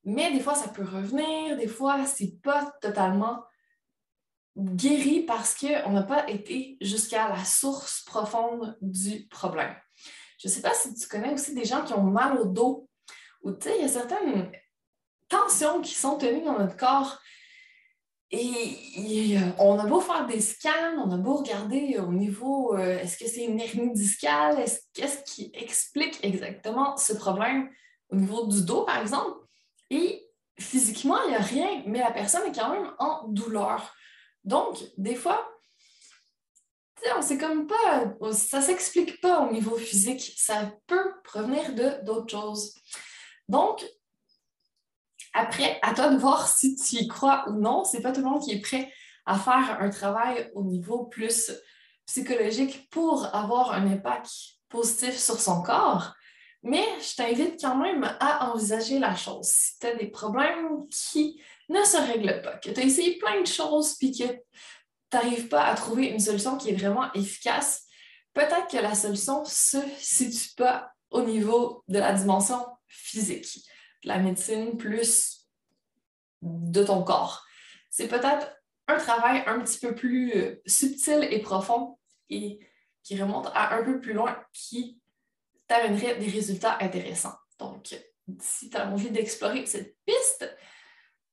Mais 0.04 0.32
des 0.32 0.40
fois, 0.40 0.54
ça 0.54 0.68
peut 0.68 0.84
revenir, 0.84 1.56
des 1.56 1.68
fois, 1.68 2.04
c'est 2.06 2.40
pas 2.42 2.72
totalement 2.80 3.42
guéri 4.56 5.22
parce 5.22 5.54
qu'on 5.54 5.92
n'a 5.92 6.02
pas 6.02 6.28
été 6.28 6.76
jusqu'à 6.80 7.28
la 7.28 7.44
source 7.44 8.02
profonde 8.02 8.76
du 8.80 9.26
problème. 9.28 9.74
Je 10.38 10.48
ne 10.48 10.52
sais 10.52 10.62
pas 10.62 10.74
si 10.74 10.94
tu 10.94 11.06
connais 11.08 11.32
aussi 11.32 11.54
des 11.54 11.64
gens 11.64 11.84
qui 11.84 11.92
ont 11.92 12.02
mal 12.02 12.38
au 12.38 12.44
dos 12.44 12.88
ou 13.42 13.52
tu 13.52 13.68
sais, 13.68 13.76
il 13.76 13.82
y 13.82 13.84
a 13.84 13.88
certaines 13.88 14.50
tensions 15.28 15.80
qui 15.80 15.94
sont 15.94 16.16
tenues 16.16 16.44
dans 16.44 16.58
notre 16.58 16.76
corps. 16.76 17.18
Et, 18.30 19.36
on 19.58 19.78
a 19.78 19.84
beau 19.84 20.00
faire 20.00 20.26
des 20.26 20.40
scans, 20.40 20.96
on 21.04 21.10
a 21.10 21.18
beau 21.18 21.36
regarder 21.36 21.98
au 21.98 22.12
niveau, 22.12 22.74
euh, 22.74 22.98
est-ce 22.98 23.18
que 23.18 23.26
c'est 23.26 23.44
une 23.44 23.60
hernie 23.60 23.92
discale, 23.92 24.64
qu'est-ce 24.94 25.22
qui 25.24 25.50
explique 25.52 26.18
exactement 26.24 26.96
ce 26.96 27.12
problème 27.12 27.68
au 28.08 28.16
niveau 28.16 28.46
du 28.46 28.64
dos, 28.64 28.84
par 28.84 28.98
exemple? 29.00 29.36
Et 29.90 30.26
physiquement, 30.58 31.22
il 31.24 31.30
n'y 31.30 31.36
a 31.36 31.40
rien, 31.40 31.82
mais 31.86 31.98
la 31.98 32.10
personne 32.10 32.48
est 32.48 32.58
quand 32.58 32.70
même 32.70 32.90
en 32.98 33.28
douleur. 33.28 33.94
Donc, 34.44 34.78
des 34.96 35.14
fois, 35.14 35.48
on 37.16 37.22
sait 37.22 37.38
comme 37.38 37.66
pas, 37.66 38.14
ça 38.32 38.60
s'explique 38.60 39.20
pas 39.20 39.40
au 39.40 39.52
niveau 39.52 39.76
physique. 39.76 40.34
Ça 40.36 40.72
peut 40.86 41.12
provenir 41.24 41.74
de 41.74 42.04
d'autres 42.04 42.30
choses. 42.30 42.74
Donc, 43.48 43.84
après, 45.34 45.78
à 45.82 45.94
toi 45.94 46.08
de 46.08 46.16
voir 46.16 46.46
si 46.46 46.76
tu 46.76 46.96
y 46.96 47.08
crois 47.08 47.48
ou 47.48 47.52
non. 47.52 47.84
C'est 47.84 48.02
pas 48.02 48.12
tout 48.12 48.20
le 48.20 48.28
monde 48.28 48.42
qui 48.42 48.52
est 48.52 48.60
prêt 48.60 48.92
à 49.26 49.38
faire 49.38 49.78
un 49.80 49.90
travail 49.90 50.50
au 50.54 50.62
niveau 50.62 51.04
plus 51.04 51.52
psychologique 52.06 52.90
pour 52.90 53.34
avoir 53.34 53.72
un 53.72 53.86
impact 53.86 54.30
positif 54.68 55.16
sur 55.16 55.40
son 55.40 55.62
corps. 55.62 56.14
Mais 56.62 56.84
je 57.00 57.16
t'invite 57.16 57.60
quand 57.60 57.76
même 57.76 58.04
à 58.20 58.50
envisager 58.50 58.98
la 58.98 59.16
chose. 59.16 59.46
Si 59.46 59.78
tu 59.78 59.86
as 59.86 59.96
des 59.96 60.08
problèmes 60.08 60.86
qui 60.88 61.40
ne 61.72 61.84
se 61.84 61.96
règlent 61.96 62.42
pas, 62.42 62.56
que 62.58 62.70
tu 62.70 62.80
as 62.80 62.84
essayé 62.84 63.18
plein 63.18 63.40
de 63.40 63.46
choses 63.46 63.96
puis 63.96 64.12
que 64.12 64.24
tu 64.24 64.38
n'arrives 65.12 65.48
pas 65.48 65.64
à 65.64 65.74
trouver 65.74 66.06
une 66.06 66.20
solution 66.20 66.56
qui 66.56 66.70
est 66.70 66.74
vraiment 66.74 67.12
efficace, 67.14 67.84
peut-être 68.34 68.68
que 68.70 68.78
la 68.78 68.94
solution 68.94 69.42
ne 69.42 69.48
se 69.48 69.78
situe 69.98 70.54
pas 70.56 70.92
au 71.10 71.22
niveau 71.22 71.84
de 71.88 71.98
la 71.98 72.12
dimension 72.12 72.64
physique 72.86 73.66
la 74.04 74.18
médecine 74.18 74.76
plus 74.76 75.48
de 76.42 76.82
ton 76.84 77.02
corps. 77.02 77.46
C'est 77.90 78.08
peut-être 78.08 78.52
un 78.88 78.96
travail 78.96 79.42
un 79.46 79.60
petit 79.60 79.78
peu 79.78 79.94
plus 79.94 80.60
subtil 80.66 81.26
et 81.30 81.40
profond 81.40 81.98
et 82.28 82.58
qui 83.02 83.20
remonte 83.20 83.48
à 83.54 83.74
un 83.74 83.84
peu 83.84 84.00
plus 84.00 84.12
loin, 84.12 84.36
qui 84.52 85.00
t'amènerait 85.66 86.16
des 86.16 86.28
résultats 86.28 86.78
intéressants. 86.80 87.36
Donc, 87.58 87.96
si 88.40 88.70
tu 88.70 88.76
as 88.76 88.88
envie 88.88 89.10
d'explorer 89.10 89.66
cette 89.66 89.96
piste, 90.04 90.56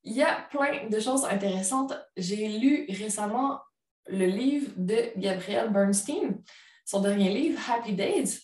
il 0.03 0.13
y 0.13 0.23
a 0.23 0.47
plein 0.49 0.87
de 0.87 0.99
choses 0.99 1.25
intéressantes. 1.25 1.93
J'ai 2.15 2.47
lu 2.59 2.85
récemment 2.89 3.61
le 4.07 4.25
livre 4.25 4.71
de 4.77 5.11
Gabrielle 5.17 5.71
Bernstein, 5.71 6.41
son 6.85 7.01
dernier 7.01 7.29
livre, 7.29 7.59
Happy 7.69 7.93
Days, 7.93 8.39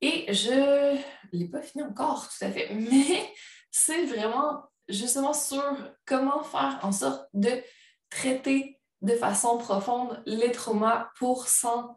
et 0.00 0.32
je 0.32 0.94
ne 0.94 0.98
l'ai 1.32 1.48
pas 1.48 1.62
fini 1.62 1.82
encore 1.82 2.28
tout 2.28 2.44
à 2.44 2.50
fait, 2.50 2.72
mais 2.74 3.32
c'est 3.70 4.04
vraiment 4.04 4.64
justement 4.88 5.32
sur 5.32 5.62
comment 6.04 6.42
faire 6.42 6.78
en 6.82 6.92
sorte 6.92 7.26
de 7.32 7.62
traiter 8.10 8.78
de 9.02 9.14
façon 9.16 9.58
profonde 9.58 10.22
les 10.26 10.52
traumas 10.52 11.08
pour 11.18 11.48
s'en 11.48 11.96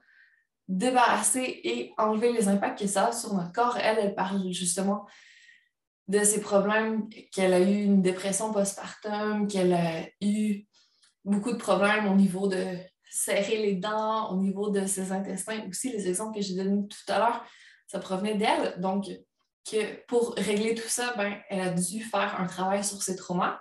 débarrasser 0.68 1.62
et 1.64 1.94
enlever 1.98 2.34
les 2.34 2.48
impacts 2.48 2.80
que 2.80 2.88
ça 2.88 3.08
a 3.08 3.12
sur 3.12 3.34
notre 3.34 3.54
corps. 3.54 3.78
Elle, 3.78 4.00
elle 4.00 4.16
parle 4.16 4.52
justement 4.52 5.06
de 6.08 6.24
ses 6.24 6.42
problèmes, 6.42 7.10
qu'elle 7.34 7.54
a 7.54 7.60
eu 7.60 7.84
une 7.84 8.02
dépression 8.02 8.54
postpartum, 8.54 9.48
qu'elle 9.48 9.74
a 9.74 10.06
eu 10.22 10.66
beaucoup 11.26 11.52
de 11.52 11.58
problèmes 11.58 12.08
au 12.08 12.16
niveau 12.16 12.48
de 12.48 12.78
serrer 13.10 13.58
les 13.58 13.76
dents, 13.76 14.32
au 14.32 14.38
niveau 14.38 14.70
de 14.70 14.86
ses 14.86 15.12
intestins. 15.12 15.68
Aussi, 15.70 15.92
les 15.92 16.08
exemples 16.08 16.36
que 16.36 16.42
j'ai 16.42 16.56
donnés 16.56 16.88
tout 16.88 17.12
à 17.12 17.20
l'heure, 17.20 17.46
ça 17.88 18.00
provenait 18.00 18.36
d'elle. 18.36 18.80
Donc, 18.80 19.08
que 19.70 20.06
pour 20.06 20.34
régler 20.36 20.76
tout 20.76 20.88
ça, 20.88 21.14
ben, 21.18 21.38
elle 21.50 21.62
a 21.62 21.70
dû 21.72 22.02
faire 22.02 22.40
un 22.40 22.46
travail 22.46 22.84
sur 22.84 23.02
ses 23.04 23.16
traumas. 23.16 23.60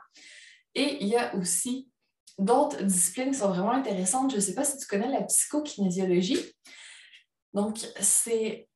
Et 0.74 0.98
il 1.00 1.08
y 1.08 1.16
a 1.16 1.34
aussi 1.34 1.90
d'autres 2.38 2.82
disciplines 2.82 3.32
qui 3.32 3.38
sont 3.38 3.48
vraiment 3.48 3.72
intéressantes. 3.72 4.30
Je 4.30 4.36
ne 4.36 4.40
sais 4.40 4.54
pas 4.54 4.64
si 4.64 4.76
tu 4.78 4.86
connais 4.86 5.08
la 5.08 5.22
psychokinésiologie. 5.22 6.54
Donc, 7.54 7.78
c'est 8.00 8.68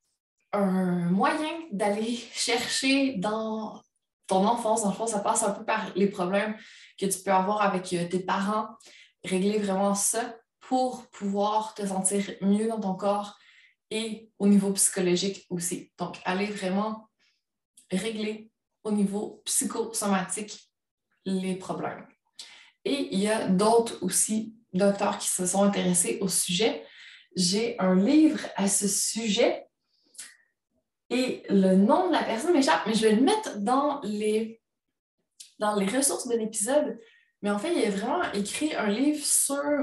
un 0.52 1.10
moyen 1.10 1.60
d'aller 1.72 2.16
chercher 2.32 3.14
dans 3.16 3.82
ton 4.26 4.46
enfance. 4.46 4.82
Dans 4.82 4.90
le 4.90 4.94
fond, 4.94 5.06
ça 5.06 5.20
passe 5.20 5.42
un 5.42 5.50
peu 5.50 5.64
par 5.64 5.92
les 5.94 6.08
problèmes 6.08 6.56
que 6.98 7.06
tu 7.06 7.18
peux 7.20 7.32
avoir 7.32 7.62
avec 7.62 7.92
euh, 7.92 8.08
tes 8.08 8.20
parents. 8.20 8.68
Régler 9.24 9.58
vraiment 9.58 9.94
ça 9.94 10.36
pour 10.60 11.06
pouvoir 11.08 11.74
te 11.74 11.86
sentir 11.86 12.30
mieux 12.40 12.68
dans 12.68 12.80
ton 12.80 12.94
corps 12.94 13.36
et 13.90 14.30
au 14.38 14.46
niveau 14.46 14.72
psychologique 14.72 15.46
aussi. 15.50 15.92
Donc, 15.98 16.18
aller 16.24 16.46
vraiment 16.46 17.08
régler 17.90 18.50
au 18.84 18.92
niveau 18.92 19.42
psychosomatique 19.44 20.70
les 21.24 21.56
problèmes. 21.56 22.06
Et 22.84 23.08
il 23.12 23.20
y 23.20 23.28
a 23.28 23.48
d'autres 23.48 23.98
aussi 24.02 24.54
docteurs 24.72 25.18
qui 25.18 25.28
se 25.28 25.44
sont 25.44 25.64
intéressés 25.64 26.18
au 26.20 26.28
sujet. 26.28 26.84
J'ai 27.36 27.78
un 27.78 27.94
livre 27.94 28.40
à 28.56 28.68
ce 28.68 28.88
sujet 28.88 29.66
et 31.10 31.42
le 31.48 31.74
nom 31.74 32.08
de 32.08 32.12
la 32.12 32.22
personne 32.22 32.52
m'échappe, 32.52 32.82
mais 32.86 32.94
je 32.94 33.02
vais 33.02 33.16
le 33.16 33.22
mettre 33.22 33.58
dans 33.58 34.00
les, 34.02 34.62
dans 35.58 35.74
les 35.74 35.86
ressources 35.86 36.28
de 36.28 36.36
l'épisode. 36.36 36.98
Mais 37.42 37.50
en 37.50 37.58
fait, 37.58 37.74
il 37.74 37.84
a 37.84 37.90
vraiment 37.90 38.22
écrit 38.32 38.74
un 38.74 38.86
livre 38.86 39.24
sur 39.24 39.82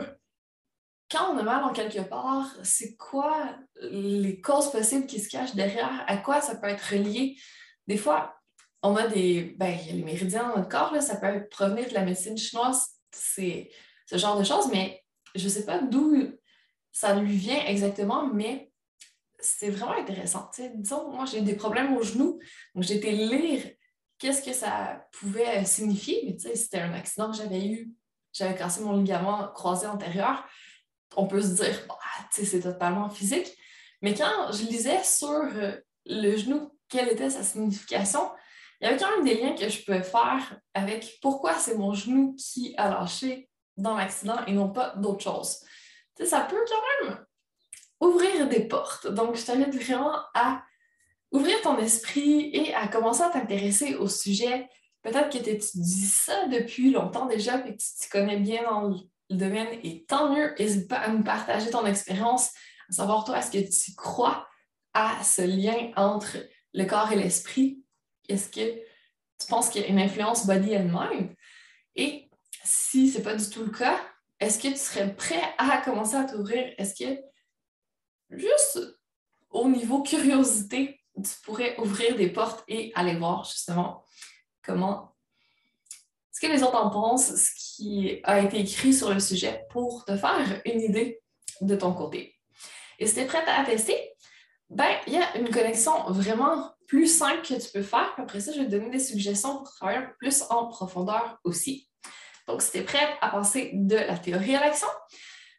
quand 1.10 1.34
on 1.34 1.38
a 1.38 1.44
mal 1.44 1.64
en 1.64 1.74
quelque 1.74 2.02
part, 2.02 2.54
c'est 2.64 2.96
quoi 2.96 3.56
les 3.82 4.42
causes 4.42 4.72
possibles 4.72 5.06
qui 5.06 5.20
se 5.20 5.30
cachent 5.30 5.56
derrière, 5.56 6.04
à 6.08 6.18
quoi 6.18 6.42
ça 6.42 6.56
peut 6.56 6.68
être 6.68 6.92
relié. 6.92 7.38
Des 7.88 7.98
fois, 7.98 8.36
on 8.84 8.96
a 8.96 9.08
des. 9.08 9.56
Ben, 9.58 9.78
il 9.82 9.88
y 9.88 9.90
a 9.90 9.94
les 9.94 10.04
méridiens 10.04 10.50
dans 10.50 10.58
notre 10.58 10.70
corps, 10.70 10.94
là, 10.94 11.02
ça 11.02 11.16
peut 11.16 11.48
provenir 11.50 11.88
de 11.88 11.94
la 11.94 12.04
médecine 12.04 12.38
chinoise, 12.38 12.88
c'est 13.12 13.70
ce 14.06 14.18
genre 14.18 14.38
de 14.38 14.44
choses, 14.44 14.70
mais 14.72 15.04
je 15.36 15.46
ne 15.46 15.50
sais 15.50 15.66
pas 15.66 15.80
d'où 15.80 16.34
ça 16.92 17.16
lui 17.16 17.36
vient 17.36 17.64
exactement, 17.66 18.28
mais 18.28 18.67
c'est 19.40 19.70
vraiment 19.70 19.98
intéressant. 19.98 20.50
disons, 20.76 21.12
moi, 21.12 21.26
j'ai 21.26 21.42
des 21.42 21.56
problèmes 21.56 21.96
au 21.96 22.04
genou, 22.04 22.40
donc 22.74 22.84
j'ai 22.84 22.96
été 22.96 23.12
lire 23.12 23.64
qu'est-ce 24.18 24.42
que 24.42 24.54
ça 24.54 25.08
pouvait 25.12 25.64
signifier, 25.66 26.24
mais 26.26 26.56
c'était 26.56 26.80
un 26.80 26.94
accident 26.94 27.32
que 27.32 27.38
j'avais 27.38 27.66
eu, 27.68 27.92
j'avais 28.34 28.56
cassé 28.56 28.82
mon 28.82 28.98
ligament 28.98 29.48
croisé 29.54 29.88
antérieur. 29.88 30.46
On 31.16 31.28
peut 31.28 31.42
se 31.42 31.62
dire, 31.62 31.86
bah, 31.88 31.96
c'est 32.32 32.60
totalement 32.60 33.10
physique, 33.10 33.56
mais 34.02 34.14
quand 34.14 34.52
je 34.52 34.64
lisais 34.66 35.04
sur 35.04 35.30
euh, 35.30 35.76
le 36.06 36.36
genou 36.36 36.72
quelle 36.90 37.10
était 37.10 37.30
sa 37.30 37.44
signification, 37.44 38.32
il 38.80 38.86
y 38.86 38.88
avait 38.88 39.00
quand 39.00 39.10
même 39.12 39.26
des 39.26 39.42
liens 39.42 39.56
que 39.56 39.68
je 39.68 39.84
pouvais 39.84 40.04
faire 40.04 40.60
avec 40.74 41.18
pourquoi 41.22 41.54
c'est 41.56 41.76
mon 41.76 41.94
genou 41.94 42.36
qui 42.36 42.76
a 42.78 42.90
lâché 42.90 43.50
dans 43.76 43.96
l'accident 43.96 44.46
et 44.46 44.54
non 44.54 44.70
pas 44.70 44.96
d'autres 44.96 45.24
choses. 45.24 45.64
ça 46.24 46.42
peut 46.42 46.64
quand 46.68 47.06
même 47.06 47.27
ouvrir 48.00 48.48
des 48.48 48.62
portes. 48.62 49.08
Donc, 49.08 49.36
je 49.36 49.46
t'invite 49.46 49.76
vraiment 49.76 50.14
à 50.34 50.64
ouvrir 51.32 51.62
ton 51.62 51.78
esprit 51.78 52.50
et 52.54 52.74
à 52.74 52.88
commencer 52.88 53.24
à 53.24 53.30
t'intéresser 53.30 53.96
au 53.96 54.08
sujet. 54.08 54.70
Peut-être 55.02 55.30
que 55.30 55.44
tu 55.44 55.50
étudies 55.50 56.06
ça 56.06 56.48
depuis 56.48 56.92
longtemps 56.92 57.26
déjà 57.26 57.58
et 57.66 57.76
que 57.76 57.82
tu 57.82 58.06
te 58.06 58.10
connais 58.12 58.38
bien 58.38 58.64
dans 58.64 58.90
le 59.30 59.36
domaine 59.36 59.80
et 59.84 60.06
tant 60.06 60.34
mieux. 60.34 60.54
N'hésite 60.58 60.88
pas 60.88 60.98
à 60.98 61.10
nous 61.10 61.24
partager 61.24 61.70
ton 61.70 61.86
expérience, 61.86 62.52
à 62.90 62.94
savoir 62.94 63.24
toi, 63.24 63.40
est-ce 63.40 63.52
que 63.52 63.58
tu 63.58 63.96
crois 63.96 64.48
à 64.94 65.24
ce 65.24 65.42
lien 65.42 65.92
entre 65.96 66.38
le 66.74 66.86
corps 66.86 67.12
et 67.12 67.16
l'esprit, 67.16 67.84
est-ce 68.30 68.50
que 68.50 68.76
tu 69.40 69.48
penses 69.48 69.70
qu'il 69.70 69.82
y 69.82 69.86
a 69.86 69.88
une 69.88 70.00
influence 70.00 70.46
body 70.46 70.76
and 70.76 70.90
mind? 70.92 71.30
Et 71.96 72.30
si 72.64 73.10
ce 73.10 73.18
n'est 73.18 73.24
pas 73.24 73.36
du 73.36 73.50
tout 73.50 73.64
le 73.64 73.72
cas, 73.72 74.00
est-ce 74.40 74.60
que 74.60 74.68
tu 74.68 74.78
serais 74.78 75.16
prêt 75.16 75.42
à 75.58 75.78
commencer 75.78 76.16
à 76.16 76.24
t'ouvrir? 76.24 76.74
Est-ce 76.78 76.96
que 76.96 77.20
juste 78.30 78.80
au 79.50 79.70
niveau 79.70 80.04
curiosité, 80.04 81.00
tu 81.16 81.32
pourrais 81.44 81.78
ouvrir 81.80 82.16
des 82.16 82.30
portes 82.30 82.64
et 82.68 82.92
aller 82.96 83.16
voir 83.16 83.44
justement 83.44 84.04
comment 84.64 85.16
ce 86.32 86.46
que 86.46 86.52
les 86.52 86.62
autres 86.62 86.76
en 86.76 86.92
pensent, 86.92 87.36
ce 87.36 87.52
qui 87.56 88.20
a 88.24 88.40
été 88.40 88.60
écrit 88.60 88.94
sur 88.94 89.12
le 89.12 89.20
sujet 89.20 89.66
pour 89.72 90.06
te 90.06 90.16
faire 90.16 90.62
une 90.66 90.82
idée 90.82 91.20
de 91.62 91.76
ton 91.76 91.94
côté. 91.94 92.36
Et 93.00 93.08
si 93.08 93.16
tu 93.16 93.22
es 93.22 93.26
prête 93.26 93.48
à 93.48 93.64
tester, 93.64 94.12
ben, 94.70 94.90
il 95.08 95.14
y 95.14 95.18
a 95.18 95.38
une 95.38 95.50
connexion 95.50 96.12
vraiment 96.12 96.72
plus 96.88 97.08
simple 97.08 97.42
que 97.42 97.54
tu 97.56 97.72
peux 97.74 97.82
faire. 97.82 98.14
après 98.18 98.40
ça, 98.40 98.52
je 98.52 98.60
vais 98.60 98.66
te 98.66 98.72
donner 98.72 98.90
des 98.90 99.00
suggestions 99.00 99.58
pour 99.58 99.74
travailler 99.74 100.06
plus 100.20 100.44
en 100.50 100.68
profondeur 100.68 101.40
aussi. 101.44 101.90
Donc, 102.48 102.62
si 102.62 102.72
tu 102.72 102.78
es 102.78 102.84
prête 102.84 103.10
à 103.22 103.30
passer 103.30 103.72
de 103.74 103.96
la 103.96 104.18
théorie 104.18 104.56
à 104.56 104.62
l'action, 104.62 104.88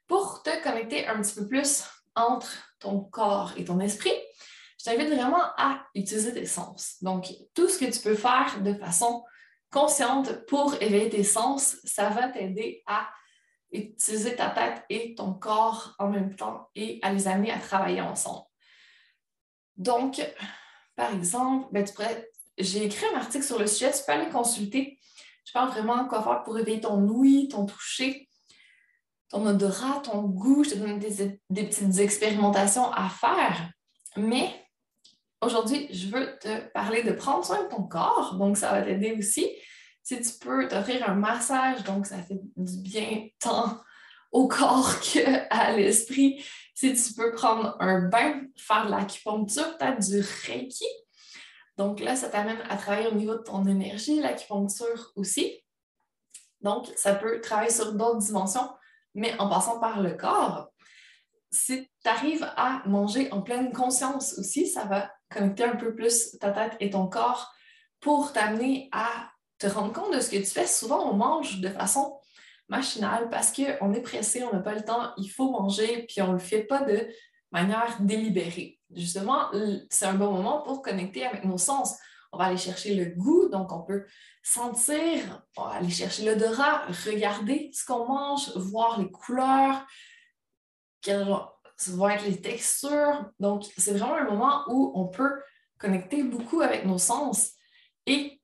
pour 0.06 0.42
te 0.42 0.62
connecter 0.62 1.06
un 1.06 1.20
petit 1.20 1.34
peu 1.34 1.46
plus 1.46 1.84
entre 2.18 2.74
ton 2.78 3.00
corps 3.00 3.52
et 3.56 3.64
ton 3.64 3.80
esprit, 3.80 4.12
je 4.78 4.84
t'invite 4.84 5.08
vraiment 5.08 5.42
à 5.56 5.84
utiliser 5.94 6.32
tes 6.32 6.46
sens. 6.46 6.96
Donc, 7.02 7.32
tout 7.54 7.68
ce 7.68 7.78
que 7.78 7.90
tu 7.90 8.00
peux 8.00 8.14
faire 8.14 8.60
de 8.62 8.74
façon 8.74 9.24
consciente 9.70 10.46
pour 10.46 10.74
éveiller 10.80 11.10
tes 11.10 11.24
sens, 11.24 11.76
ça 11.84 12.08
va 12.10 12.28
t'aider 12.28 12.82
à 12.86 13.08
utiliser 13.72 14.34
ta 14.36 14.50
tête 14.50 14.82
et 14.88 15.14
ton 15.14 15.34
corps 15.34 15.94
en 15.98 16.08
même 16.08 16.34
temps 16.34 16.70
et 16.74 17.00
à 17.02 17.12
les 17.12 17.28
amener 17.28 17.50
à 17.50 17.58
travailler 17.58 18.00
ensemble. 18.00 18.46
Donc, 19.76 20.20
par 20.96 21.12
exemple, 21.14 21.68
ben, 21.72 21.86
j'ai 22.58 22.84
écrit 22.84 23.06
un 23.14 23.18
article 23.18 23.44
sur 23.44 23.58
le 23.58 23.66
sujet, 23.66 23.92
tu 23.92 23.98
peux 24.04 24.12
aller 24.12 24.30
consulter. 24.30 24.98
Je 25.44 25.52
parle 25.52 25.70
vraiment 25.70 26.02
de 26.02 26.08
quoi 26.08 26.22
faire 26.22 26.42
pour 26.42 26.58
éveiller 26.58 26.80
ton 26.80 27.00
ouïe, 27.08 27.48
ton 27.48 27.66
toucher, 27.66 28.27
ton 29.28 29.46
odorat, 29.46 30.00
ton 30.04 30.22
goût. 30.22 30.64
Je 30.64 30.70
te 30.70 30.74
donne 30.76 30.98
des, 30.98 31.40
des 31.50 31.64
petites 31.64 31.98
expérimentations 31.98 32.90
à 32.92 33.08
faire. 33.08 33.70
Mais 34.16 34.50
aujourd'hui, 35.40 35.88
je 35.92 36.08
veux 36.08 36.38
te 36.38 36.68
parler 36.70 37.02
de 37.02 37.12
prendre 37.12 37.44
soin 37.44 37.62
de 37.64 37.68
ton 37.68 37.82
corps. 37.82 38.34
Donc, 38.36 38.56
ça 38.56 38.72
va 38.72 38.82
t'aider 38.82 39.12
aussi 39.12 39.48
si 40.08 40.22
tu 40.22 40.38
peux 40.38 40.66
t'offrir 40.68 41.06
un 41.06 41.14
massage, 41.14 41.84
donc 41.84 42.06
ça 42.06 42.16
fait 42.22 42.40
du 42.56 42.78
bien 42.78 43.28
tant 43.38 43.78
au 44.32 44.48
corps 44.48 44.98
qu'à 45.12 45.76
l'esprit. 45.76 46.42
Si 46.74 46.94
tu 46.94 47.12
peux 47.12 47.32
prendre 47.32 47.76
un 47.78 48.08
bain, 48.08 48.40
faire 48.56 48.86
de 48.86 48.90
l'acupuncture, 48.90 49.76
peut-être 49.76 50.00
du 50.00 50.24
Reiki. 50.46 50.86
Donc 51.76 52.00
là, 52.00 52.16
ça 52.16 52.30
t'amène 52.30 52.60
à 52.70 52.76
travailler 52.78 53.08
au 53.08 53.14
niveau 53.14 53.34
de 53.34 53.42
ton 53.42 53.66
énergie, 53.66 54.18
l'acupuncture 54.20 55.12
aussi. 55.14 55.62
Donc, 56.62 56.86
ça 56.96 57.14
peut 57.14 57.42
travailler 57.42 57.70
sur 57.70 57.92
d'autres 57.92 58.18
dimensions, 58.18 58.68
mais 59.18 59.38
en 59.38 59.48
passant 59.48 59.80
par 59.80 60.00
le 60.00 60.14
corps. 60.14 60.68
Si 61.50 61.88
tu 62.04 62.08
arrives 62.08 62.48
à 62.56 62.82
manger 62.86 63.30
en 63.32 63.42
pleine 63.42 63.72
conscience 63.72 64.38
aussi, 64.38 64.66
ça 64.66 64.84
va 64.84 65.10
connecter 65.30 65.64
un 65.64 65.76
peu 65.76 65.94
plus 65.94 66.36
ta 66.38 66.50
tête 66.50 66.76
et 66.80 66.90
ton 66.90 67.06
corps 67.06 67.52
pour 68.00 68.32
t'amener 68.32 68.88
à 68.92 69.08
te 69.58 69.66
rendre 69.66 69.92
compte 69.92 70.14
de 70.14 70.20
ce 70.20 70.30
que 70.30 70.36
tu 70.36 70.46
fais. 70.46 70.66
Souvent, 70.66 71.10
on 71.10 71.14
mange 71.14 71.60
de 71.60 71.68
façon 71.68 72.18
machinale 72.68 73.28
parce 73.30 73.52
qu'on 73.52 73.92
est 73.92 74.02
pressé, 74.02 74.44
on 74.44 74.52
n'a 74.52 74.60
pas 74.60 74.74
le 74.74 74.84
temps, 74.84 75.12
il 75.16 75.28
faut 75.28 75.50
manger, 75.50 76.04
puis 76.06 76.22
on 76.22 76.28
ne 76.28 76.32
le 76.34 76.38
fait 76.38 76.62
pas 76.62 76.82
de 76.82 77.08
manière 77.50 77.96
délibérée. 78.00 78.78
Justement, 78.94 79.50
c'est 79.90 80.06
un 80.06 80.14
bon 80.14 80.30
moment 80.30 80.62
pour 80.62 80.82
connecter 80.82 81.26
avec 81.26 81.44
nos 81.44 81.58
sens. 81.58 81.96
On 82.32 82.38
va 82.38 82.44
aller 82.44 82.58
chercher 82.58 82.94
le 82.94 83.06
goût, 83.06 83.48
donc 83.48 83.72
on 83.72 83.82
peut 83.82 84.04
sentir, 84.42 85.42
on 85.56 85.64
va 85.64 85.70
aller 85.70 85.90
chercher 85.90 86.24
l'odorat, 86.24 86.86
regarder 87.06 87.70
ce 87.72 87.84
qu'on 87.84 88.06
mange, 88.06 88.54
voir 88.56 89.00
les 89.00 89.10
couleurs, 89.10 89.86
quelles 91.00 91.26
vont 91.88 92.08
être 92.08 92.24
les 92.24 92.40
textures. 92.40 93.30
Donc, 93.40 93.64
c'est 93.76 93.92
vraiment 93.92 94.16
un 94.16 94.30
moment 94.30 94.64
où 94.68 94.92
on 94.94 95.06
peut 95.06 95.40
connecter 95.78 96.22
beaucoup 96.22 96.60
avec 96.60 96.84
nos 96.84 96.98
sens 96.98 97.52
et 98.06 98.40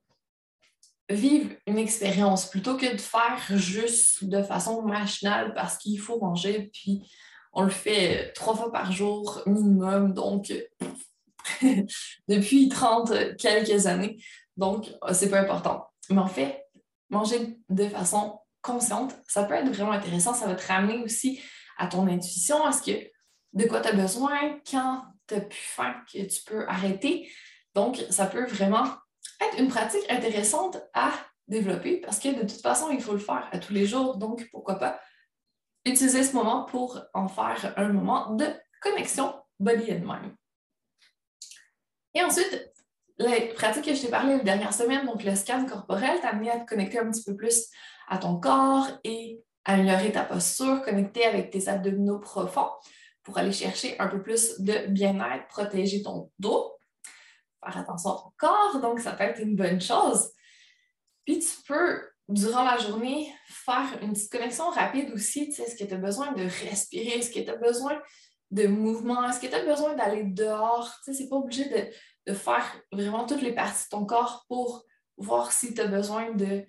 vivre 1.10 1.50
une 1.66 1.78
expérience 1.78 2.48
plutôt 2.48 2.76
que 2.76 2.90
de 2.90 3.00
faire 3.00 3.42
juste 3.50 4.24
de 4.24 4.42
façon 4.42 4.82
machinale 4.82 5.52
parce 5.52 5.76
qu'il 5.76 6.00
faut 6.00 6.18
manger, 6.18 6.70
puis 6.72 7.02
on 7.52 7.62
le 7.62 7.70
fait 7.70 8.32
trois 8.32 8.56
fois 8.56 8.72
par 8.72 8.90
jour 8.90 9.42
minimum, 9.46 10.14
donc 10.14 10.52
depuis 12.28 12.68
30 12.68 13.36
quelques 13.36 13.86
années. 13.86 14.16
Donc, 14.56 14.90
c'est 15.12 15.30
pas 15.30 15.40
important. 15.40 15.86
Mais 16.10 16.18
en 16.18 16.26
fait, 16.26 16.64
manger 17.10 17.58
de 17.68 17.88
façon 17.88 18.40
consciente, 18.62 19.14
ça 19.28 19.44
peut 19.44 19.54
être 19.54 19.68
vraiment 19.68 19.92
intéressant. 19.92 20.34
Ça 20.34 20.46
va 20.46 20.54
te 20.54 20.66
ramener 20.66 21.02
aussi 21.02 21.40
à 21.76 21.86
ton 21.86 22.06
intuition, 22.06 22.64
à 22.64 22.72
ce 22.72 22.82
que 22.82 22.98
de 23.52 23.64
quoi 23.66 23.80
tu 23.80 23.88
as 23.88 23.92
besoin, 23.92 24.58
quand 24.68 25.02
tu 25.26 25.34
as 25.34 25.40
plus 25.40 25.58
faim, 25.58 25.94
que 26.12 26.22
tu 26.22 26.42
peux 26.44 26.66
arrêter. 26.68 27.30
Donc, 27.74 28.02
ça 28.10 28.26
peut 28.26 28.46
vraiment 28.46 28.84
être 29.40 29.58
une 29.58 29.68
pratique 29.68 30.04
intéressante 30.08 30.78
à 30.94 31.12
développer 31.48 31.98
parce 31.98 32.18
que 32.18 32.28
de 32.28 32.40
toute 32.40 32.62
façon, 32.62 32.90
il 32.90 33.00
faut 33.00 33.12
le 33.12 33.18
faire 33.18 33.48
à 33.52 33.58
tous 33.58 33.72
les 33.72 33.86
jours. 33.86 34.16
Donc, 34.16 34.48
pourquoi 34.50 34.76
pas 34.76 35.00
utiliser 35.84 36.22
ce 36.22 36.34
moment 36.34 36.64
pour 36.64 37.00
en 37.12 37.28
faire 37.28 37.74
un 37.76 37.88
moment 37.92 38.34
de 38.34 38.46
connexion 38.80 39.34
body 39.60 39.92
and 39.92 40.04
mind. 40.04 40.32
Et 42.14 42.22
ensuite, 42.22 42.72
les 43.18 43.48
pratiques 43.54 43.84
que 43.84 43.94
je 43.94 44.02
t'ai 44.02 44.08
parlé 44.08 44.36
la 44.36 44.42
dernière 44.42 44.72
semaine, 44.72 45.06
donc 45.06 45.22
le 45.22 45.34
scan 45.34 45.66
corporel, 45.66 46.20
t'a 46.20 46.28
amené 46.28 46.50
à 46.50 46.60
te 46.60 46.66
connecter 46.66 46.98
un 46.98 47.10
petit 47.10 47.24
peu 47.24 47.36
plus 47.36 47.66
à 48.08 48.18
ton 48.18 48.38
corps 48.38 48.88
et 49.04 49.40
améliorer 49.64 50.12
ta 50.12 50.24
posture, 50.24 50.82
connecter 50.82 51.24
avec 51.24 51.50
tes 51.50 51.68
abdominaux 51.68 52.18
profonds 52.18 52.70
pour 53.22 53.38
aller 53.38 53.52
chercher 53.52 53.98
un 53.98 54.08
peu 54.08 54.22
plus 54.22 54.60
de 54.60 54.86
bien-être, 54.88 55.46
protéger 55.48 56.02
ton 56.02 56.30
dos 56.38 56.74
faire 57.64 57.78
attention 57.78 58.10
à 58.10 58.22
ton 58.22 58.32
corps, 58.36 58.80
donc 58.80 59.00
ça 59.00 59.12
peut 59.12 59.24
être 59.24 59.40
une 59.40 59.56
bonne 59.56 59.80
chose. 59.80 60.30
Puis 61.24 61.38
tu 61.38 61.62
peux, 61.66 62.02
durant 62.28 62.64
la 62.64 62.76
journée, 62.78 63.32
faire 63.46 63.98
une 64.02 64.12
petite 64.12 64.30
connexion 64.30 64.68
rapide 64.70 65.10
aussi. 65.12 65.48
Tu 65.48 65.54
sais, 65.54 65.62
est-ce 65.62 65.76
que 65.76 65.84
tu 65.84 65.94
as 65.94 65.98
besoin 65.98 66.32
de 66.32 66.42
respirer? 66.42 67.18
Est-ce 67.18 67.30
que 67.30 67.40
tu 67.40 67.50
as 67.50 67.56
besoin 67.56 68.00
de 68.50 68.66
mouvement? 68.66 69.28
Est-ce 69.28 69.40
que 69.40 69.46
tu 69.46 69.54
as 69.54 69.64
besoin 69.64 69.94
d'aller 69.94 70.24
dehors? 70.24 70.92
Tu 71.04 71.12
sais, 71.12 71.22
c'est 71.22 71.28
pas 71.28 71.36
obligé 71.36 71.64
de, 71.68 72.32
de, 72.32 72.36
faire 72.36 72.64
vraiment 72.92 73.26
toutes 73.26 73.42
les 73.42 73.54
parties 73.54 73.84
de 73.84 73.90
ton 73.90 74.04
corps 74.04 74.44
pour 74.48 74.84
voir 75.16 75.52
si 75.52 75.74
tu 75.74 75.80
as 75.80 75.86
besoin 75.86 76.32
de 76.32 76.64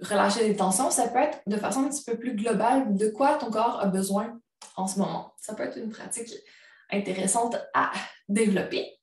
relâcher 0.00 0.46
des 0.48 0.56
tensions. 0.56 0.90
Ça 0.90 1.08
peut 1.08 1.18
être 1.18 1.40
de 1.46 1.56
façon 1.56 1.84
un 1.84 1.88
petit 1.88 2.04
peu 2.04 2.18
plus 2.18 2.34
globale 2.34 2.96
de 2.96 3.08
quoi 3.08 3.36
ton 3.36 3.50
corps 3.50 3.80
a 3.80 3.86
besoin 3.86 4.40
en 4.76 4.86
ce 4.86 4.98
moment. 4.98 5.34
Ça 5.36 5.54
peut 5.54 5.64
être 5.64 5.78
une 5.78 5.90
pratique 5.90 6.32
intéressante 6.90 7.56
à 7.74 7.92
développer. 8.28 8.98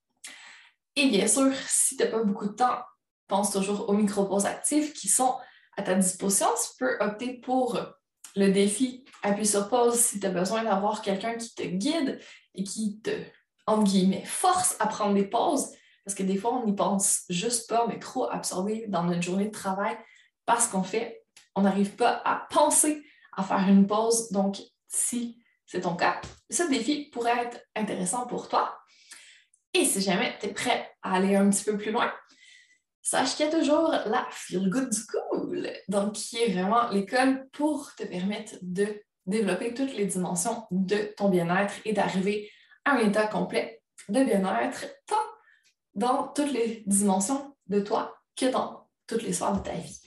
Et 0.96 1.10
bien 1.10 1.28
sûr, 1.28 1.54
si 1.68 1.96
tu 1.96 2.04
n'as 2.04 2.10
pas 2.10 2.24
beaucoup 2.24 2.48
de 2.48 2.54
temps, 2.54 2.80
pense 3.28 3.52
toujours 3.52 3.90
aux 3.90 3.94
micro-pauses 3.94 4.46
actives 4.46 4.94
qui 4.94 5.08
sont 5.08 5.36
à 5.76 5.84
ta 5.84 5.96
disposition. 5.96 6.48
Tu 6.56 6.78
peux 6.80 6.98
opter 7.00 7.34
pour 7.36 7.80
le 8.38 8.52
défi 8.52 9.04
appuie 9.24 9.48
sur 9.48 9.68
pause 9.68 9.96
si 9.96 10.20
tu 10.20 10.28
as 10.28 10.32
besoin 10.32 10.64
d'avoir 10.64 11.02
quelqu'un 11.02 11.36
qui 11.36 11.54
te 11.56 11.64
guide 11.64 12.20
et 12.54 12.64
qui 12.64 13.02
te, 13.02 13.12
entre 13.66 13.84
guillemets, 13.84 14.24
force 14.26 14.76
à 14.80 14.88
prendre 14.88 15.16
des 15.16 15.26
pauses. 15.26 15.72
Parce 16.06 16.16
que 16.16 16.24
des 16.24 16.38
fois, 16.38 16.54
on 16.54 16.66
n'y 16.66 16.76
pense 16.76 17.24
juste 17.30 17.68
pas, 17.68 17.86
on 17.86 17.90
est 17.90 18.00
trop 18.00 18.30
absorbé 18.30 18.86
dans 18.88 19.04
notre 19.04 19.22
journée 19.22 19.48
de 19.48 19.52
travail 19.52 19.98
parce 20.46 20.68
qu'on 20.68 20.84
fait, 20.84 21.26
on 21.56 21.64
n'arrive 21.64 21.96
pas 21.96 22.22
à 22.24 22.48
penser 22.50 23.04
à 23.36 23.44
faire 23.44 23.68
une 23.68 23.88
pause. 23.88 24.32
Donc, 24.32 24.62
si 24.88 25.44
c'est 25.66 25.82
ton 25.82 25.96
cas, 25.96 26.22
ce 26.50 26.64
défi 26.70 27.10
pourrait 27.10 27.38
être 27.40 27.60
intéressant 27.76 28.26
pour 28.28 28.48
toi. 28.48 28.78
Et 29.74 29.84
si 29.84 30.00
jamais 30.00 30.38
tu 30.40 30.46
es 30.46 30.54
prêt 30.54 30.90
à 31.02 31.16
aller 31.16 31.36
un 31.36 31.50
petit 31.50 31.66
peu 31.66 31.78
plus 31.78 31.92
loin, 31.92 32.12
sache 33.08 33.36
qu'il 33.36 33.46
y 33.46 33.48
a 33.48 33.52
toujours 33.52 33.90
la 33.90 34.28
Feel 34.32 34.70
Good 34.70 34.92
School, 34.94 35.70
donc 35.88 36.14
qui 36.14 36.38
est 36.40 36.52
vraiment 36.52 36.90
l'école 36.90 37.48
pour 37.54 37.96
te 37.96 38.04
permettre 38.04 38.56
de 38.62 39.02
développer 39.26 39.74
toutes 39.74 39.94
les 39.96 40.06
dimensions 40.06 40.66
de 40.72 41.14
ton 41.16 41.30
bien-être 41.30 41.74
et 41.86 41.94
d'arriver 41.94 42.52
à 42.84 42.96
un 42.96 42.98
état 42.98 43.28
complet 43.28 43.82
de 44.10 44.24
bien-être, 44.24 44.86
tant 45.06 45.16
dans 45.96 46.28
toutes 46.28 46.52
les 46.52 46.84
dimensions 46.86 47.56
de 47.68 47.80
toi 47.80 48.14
que 48.36 48.48
dans 48.48 48.90
toutes 49.08 49.24
les 49.24 49.32
sphères 49.32 49.54
de 49.54 49.64
ta 49.64 49.74
vie. 49.74 50.02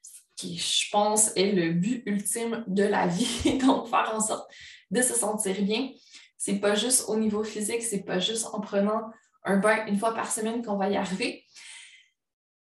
Ce 0.00 0.20
qui, 0.36 0.56
je 0.56 0.90
pense, 0.90 1.36
est 1.36 1.52
le 1.52 1.74
but 1.74 2.02
ultime 2.06 2.64
de 2.66 2.84
la 2.84 3.06
vie, 3.06 3.58
donc 3.64 3.88
faire 3.88 4.12
en 4.14 4.20
sorte 4.20 4.50
de 4.90 5.02
se 5.02 5.14
sentir 5.14 5.60
bien, 5.62 5.90
c'est 6.38 6.58
pas 6.58 6.74
juste 6.74 7.04
au 7.08 7.16
niveau 7.16 7.44
physique, 7.44 7.82
c'est 7.82 8.02
pas 8.02 8.18
juste 8.18 8.46
en 8.54 8.60
prenant 8.60 9.10
un 9.44 9.58
bain 9.58 9.84
une 9.86 9.98
fois 9.98 10.14
par 10.14 10.32
semaine 10.32 10.64
qu'on 10.64 10.78
va 10.78 10.88
y 10.88 10.96
arriver. 10.96 11.44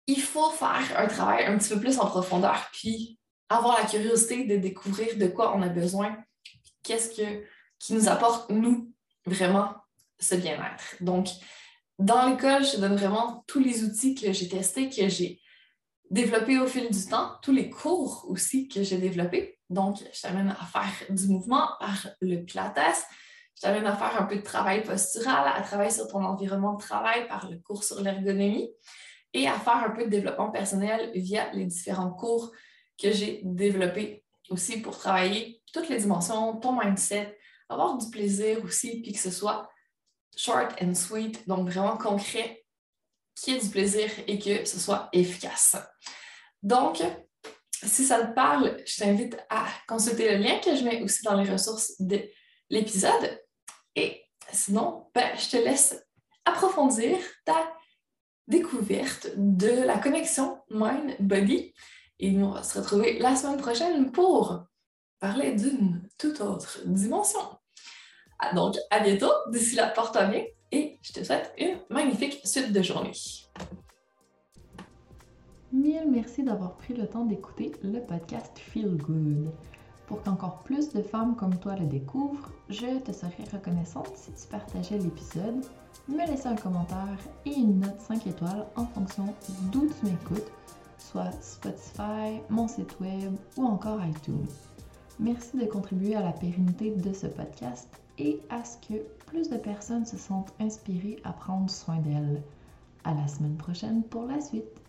Il 0.08 0.22
faut 0.22 0.50
faire 0.52 0.98
un 0.98 1.08
travail 1.08 1.46
un 1.46 1.58
petit 1.58 1.74
peu 1.74 1.80
plus 1.80 2.00
en 2.00 2.08
profondeur, 2.08 2.70
puis 2.74 3.18
avoir 3.50 3.80
la 3.80 3.88
curiosité 3.88 4.46
de 4.46 4.58
découvrir 4.58 5.18
de 5.18 5.28
quoi 5.28 5.56
on 5.56 5.62
a 5.62 5.70
besoin, 5.70 6.18
qu'est-ce 6.84 7.10
que, 7.16 7.46
qui 7.80 7.94
nous 7.94 8.08
apporte, 8.10 8.50
nous, 8.50 8.92
vraiment, 9.26 9.76
ce 10.20 10.36
bien-être. 10.36 10.96
Donc, 11.02 11.30
dans 12.00 12.28
l'école, 12.28 12.66
je 12.66 12.72
te 12.72 12.78
donne 12.78 12.96
vraiment 12.96 13.44
tous 13.48 13.60
les 13.60 13.84
outils 13.84 14.16
que 14.16 14.34
j'ai 14.34 14.50
testés, 14.50 14.90
que 14.90 15.08
j'ai 15.08 15.40
développés 16.10 16.60
au 16.60 16.68
fil 16.68 16.90
du 16.90 17.06
temps, 17.06 17.38
tous 17.42 17.52
les 17.52 17.70
cours 17.70 18.26
aussi 18.28 18.68
que 18.68 18.84
j'ai 18.84 18.98
développés. 18.98 19.60
Donc, 19.70 19.98
je 20.14 20.22
t'amène 20.22 20.50
à 20.50 20.66
faire 20.66 21.08
du 21.10 21.28
mouvement 21.28 21.70
par 21.80 22.08
le 22.22 22.44
Pilates, 22.44 23.06
je 23.56 23.62
t'amène 23.62 23.86
à 23.86 23.96
faire 23.96 24.22
un 24.22 24.26
peu 24.26 24.36
de 24.36 24.42
travail 24.42 24.84
postural, 24.84 25.52
à 25.56 25.62
travailler 25.62 25.92
sur 25.92 26.08
ton 26.08 26.24
environnement 26.24 26.74
de 26.74 26.82
travail 26.82 27.28
par 27.28 27.50
le 27.50 27.58
cours 27.60 27.84
sur 27.84 28.02
l'ergonomie 28.02 28.70
et 29.34 29.48
à 29.48 29.60
faire 29.60 29.78
un 29.78 29.90
peu 29.90 30.06
de 30.06 30.10
développement 30.10 30.52
personnel 30.52 31.12
via 31.16 31.52
les 31.54 31.66
différents 31.66 32.12
cours 32.12 32.52
que 33.02 33.12
j'ai 33.12 33.42
développés 33.44 34.24
aussi 34.50 34.82
pour 34.82 34.98
travailler 34.98 35.62
toutes 35.74 35.90
les 35.90 35.98
dimensions, 35.98 36.58
ton 36.58 36.80
mindset, 36.80 37.38
avoir 37.70 37.98
du 37.98 38.10
plaisir 38.10 38.64
aussi, 38.64 39.02
puis 39.02 39.14
que 39.14 39.20
ce 39.20 39.32
soit 39.32 39.70
short 40.36 40.76
and 40.82 40.94
sweet, 40.94 41.48
donc 41.48 41.70
vraiment 41.70 41.98
concret, 41.98 42.64
qu'il 43.36 43.54
y 43.54 43.58
ait 43.58 43.62
du 43.62 43.70
plaisir 43.70 44.10
et 44.28 44.38
que 44.38 44.66
ce 44.66 44.80
soit 44.80 45.10
efficace. 45.12 45.76
Donc, 46.62 47.02
si 47.72 48.06
ça 48.06 48.26
te 48.26 48.34
parle, 48.34 48.78
je 48.86 48.98
t'invite 48.98 49.38
à 49.50 49.66
consulter 49.88 50.36
le 50.36 50.44
lien 50.44 50.60
que 50.60 50.76
je 50.76 50.84
mets 50.84 51.02
aussi 51.02 51.24
dans 51.24 51.36
les 51.36 51.50
ressources 51.50 51.94
de 52.00 52.22
l'épisode. 52.70 53.42
Et 53.96 54.24
sinon, 54.52 55.10
ben, 55.14 55.36
je 55.38 55.50
te 55.50 55.58
laisse 55.58 56.02
approfondir 56.46 57.18
ta 57.46 57.74
découverte 58.48 59.30
de 59.38 59.86
la 59.86 59.98
connexion 59.98 60.58
mind-body. 60.70 61.74
Et 62.20 62.32
nous, 62.32 62.46
on 62.46 62.52
va 62.52 62.64
se 62.64 62.80
retrouver 62.80 63.20
la 63.20 63.36
semaine 63.36 63.58
prochaine 63.58 64.12
pour 64.12 64.66
parler 65.20 65.56
d'une 65.56 66.08
toute 66.18 66.42
autre 66.42 66.82
dimension. 66.86 67.40
Ah, 68.40 68.54
donc, 68.54 68.76
à 68.90 69.00
bientôt. 69.00 69.32
D'ici 69.50 69.76
là, 69.76 69.88
porte-toi 69.88 70.26
bien 70.26 70.44
et 70.74 70.98
je 71.02 71.14
te 71.14 71.24
souhaite 71.24 71.54
une 71.58 71.78
magnifique 71.90 72.42
suite 72.44 72.74
de 72.74 72.82
journée. 72.82 73.12
Mille 75.72 76.10
merci 76.10 76.44
d'avoir 76.44 76.76
pris 76.78 76.94
le 76.94 77.08
temps 77.08 77.26
d'écouter 77.26 77.72
le 77.84 78.00
podcast 78.00 78.58
Feel 78.58 78.98
Good. 78.98 79.52
Pour 80.08 80.22
qu'encore 80.24 80.64
plus 80.64 80.92
de 80.92 81.02
femmes 81.02 81.36
comme 81.36 81.58
toi 81.60 81.76
le 81.76 81.86
découvrent, 81.86 82.52
je 82.70 83.00
te 83.00 83.12
serais 83.12 83.46
reconnaissante 83.52 84.12
si 84.16 84.32
tu 84.34 84.48
partageais 84.48 84.98
l'épisode, 84.98 85.64
me 86.08 86.28
laissais 86.28 86.50
un 86.50 86.56
commentaire 86.56 87.18
et 87.46 87.54
une 87.54 87.80
note 87.80 88.00
5 88.00 88.28
étoiles 88.28 88.66
en 88.76 88.86
fonction 88.86 89.34
d'où 89.72 89.88
tu 89.88 90.06
m'écoutes, 90.06 90.52
soit 90.98 91.32
Spotify, 91.42 92.42
mon 92.50 92.68
site 92.68 93.00
web 93.00 93.36
ou 93.58 93.66
encore 93.66 94.04
iTunes. 94.06 94.48
Merci 95.20 95.58
de 95.58 95.66
contribuer 95.66 96.16
à 96.16 96.22
la 96.22 96.32
pérennité 96.32 96.92
de 96.92 97.14
ce 97.14 97.28
podcast 97.28 97.88
et 98.18 98.42
à 98.50 98.64
ce 98.64 98.78
que 98.88 99.02
plus 99.28 99.50
de 99.50 99.58
personnes 99.58 100.06
se 100.06 100.18
sentent 100.18 100.54
inspirées 100.60 101.20
à 101.24 101.34
prendre 101.34 101.70
soin 101.70 101.98
d'elles. 101.98 102.42
À 103.04 103.14
la 103.14 103.28
semaine 103.28 103.58
prochaine 103.58 104.04
pour 104.04 104.26
la 104.26 104.42
suite. 104.42 104.83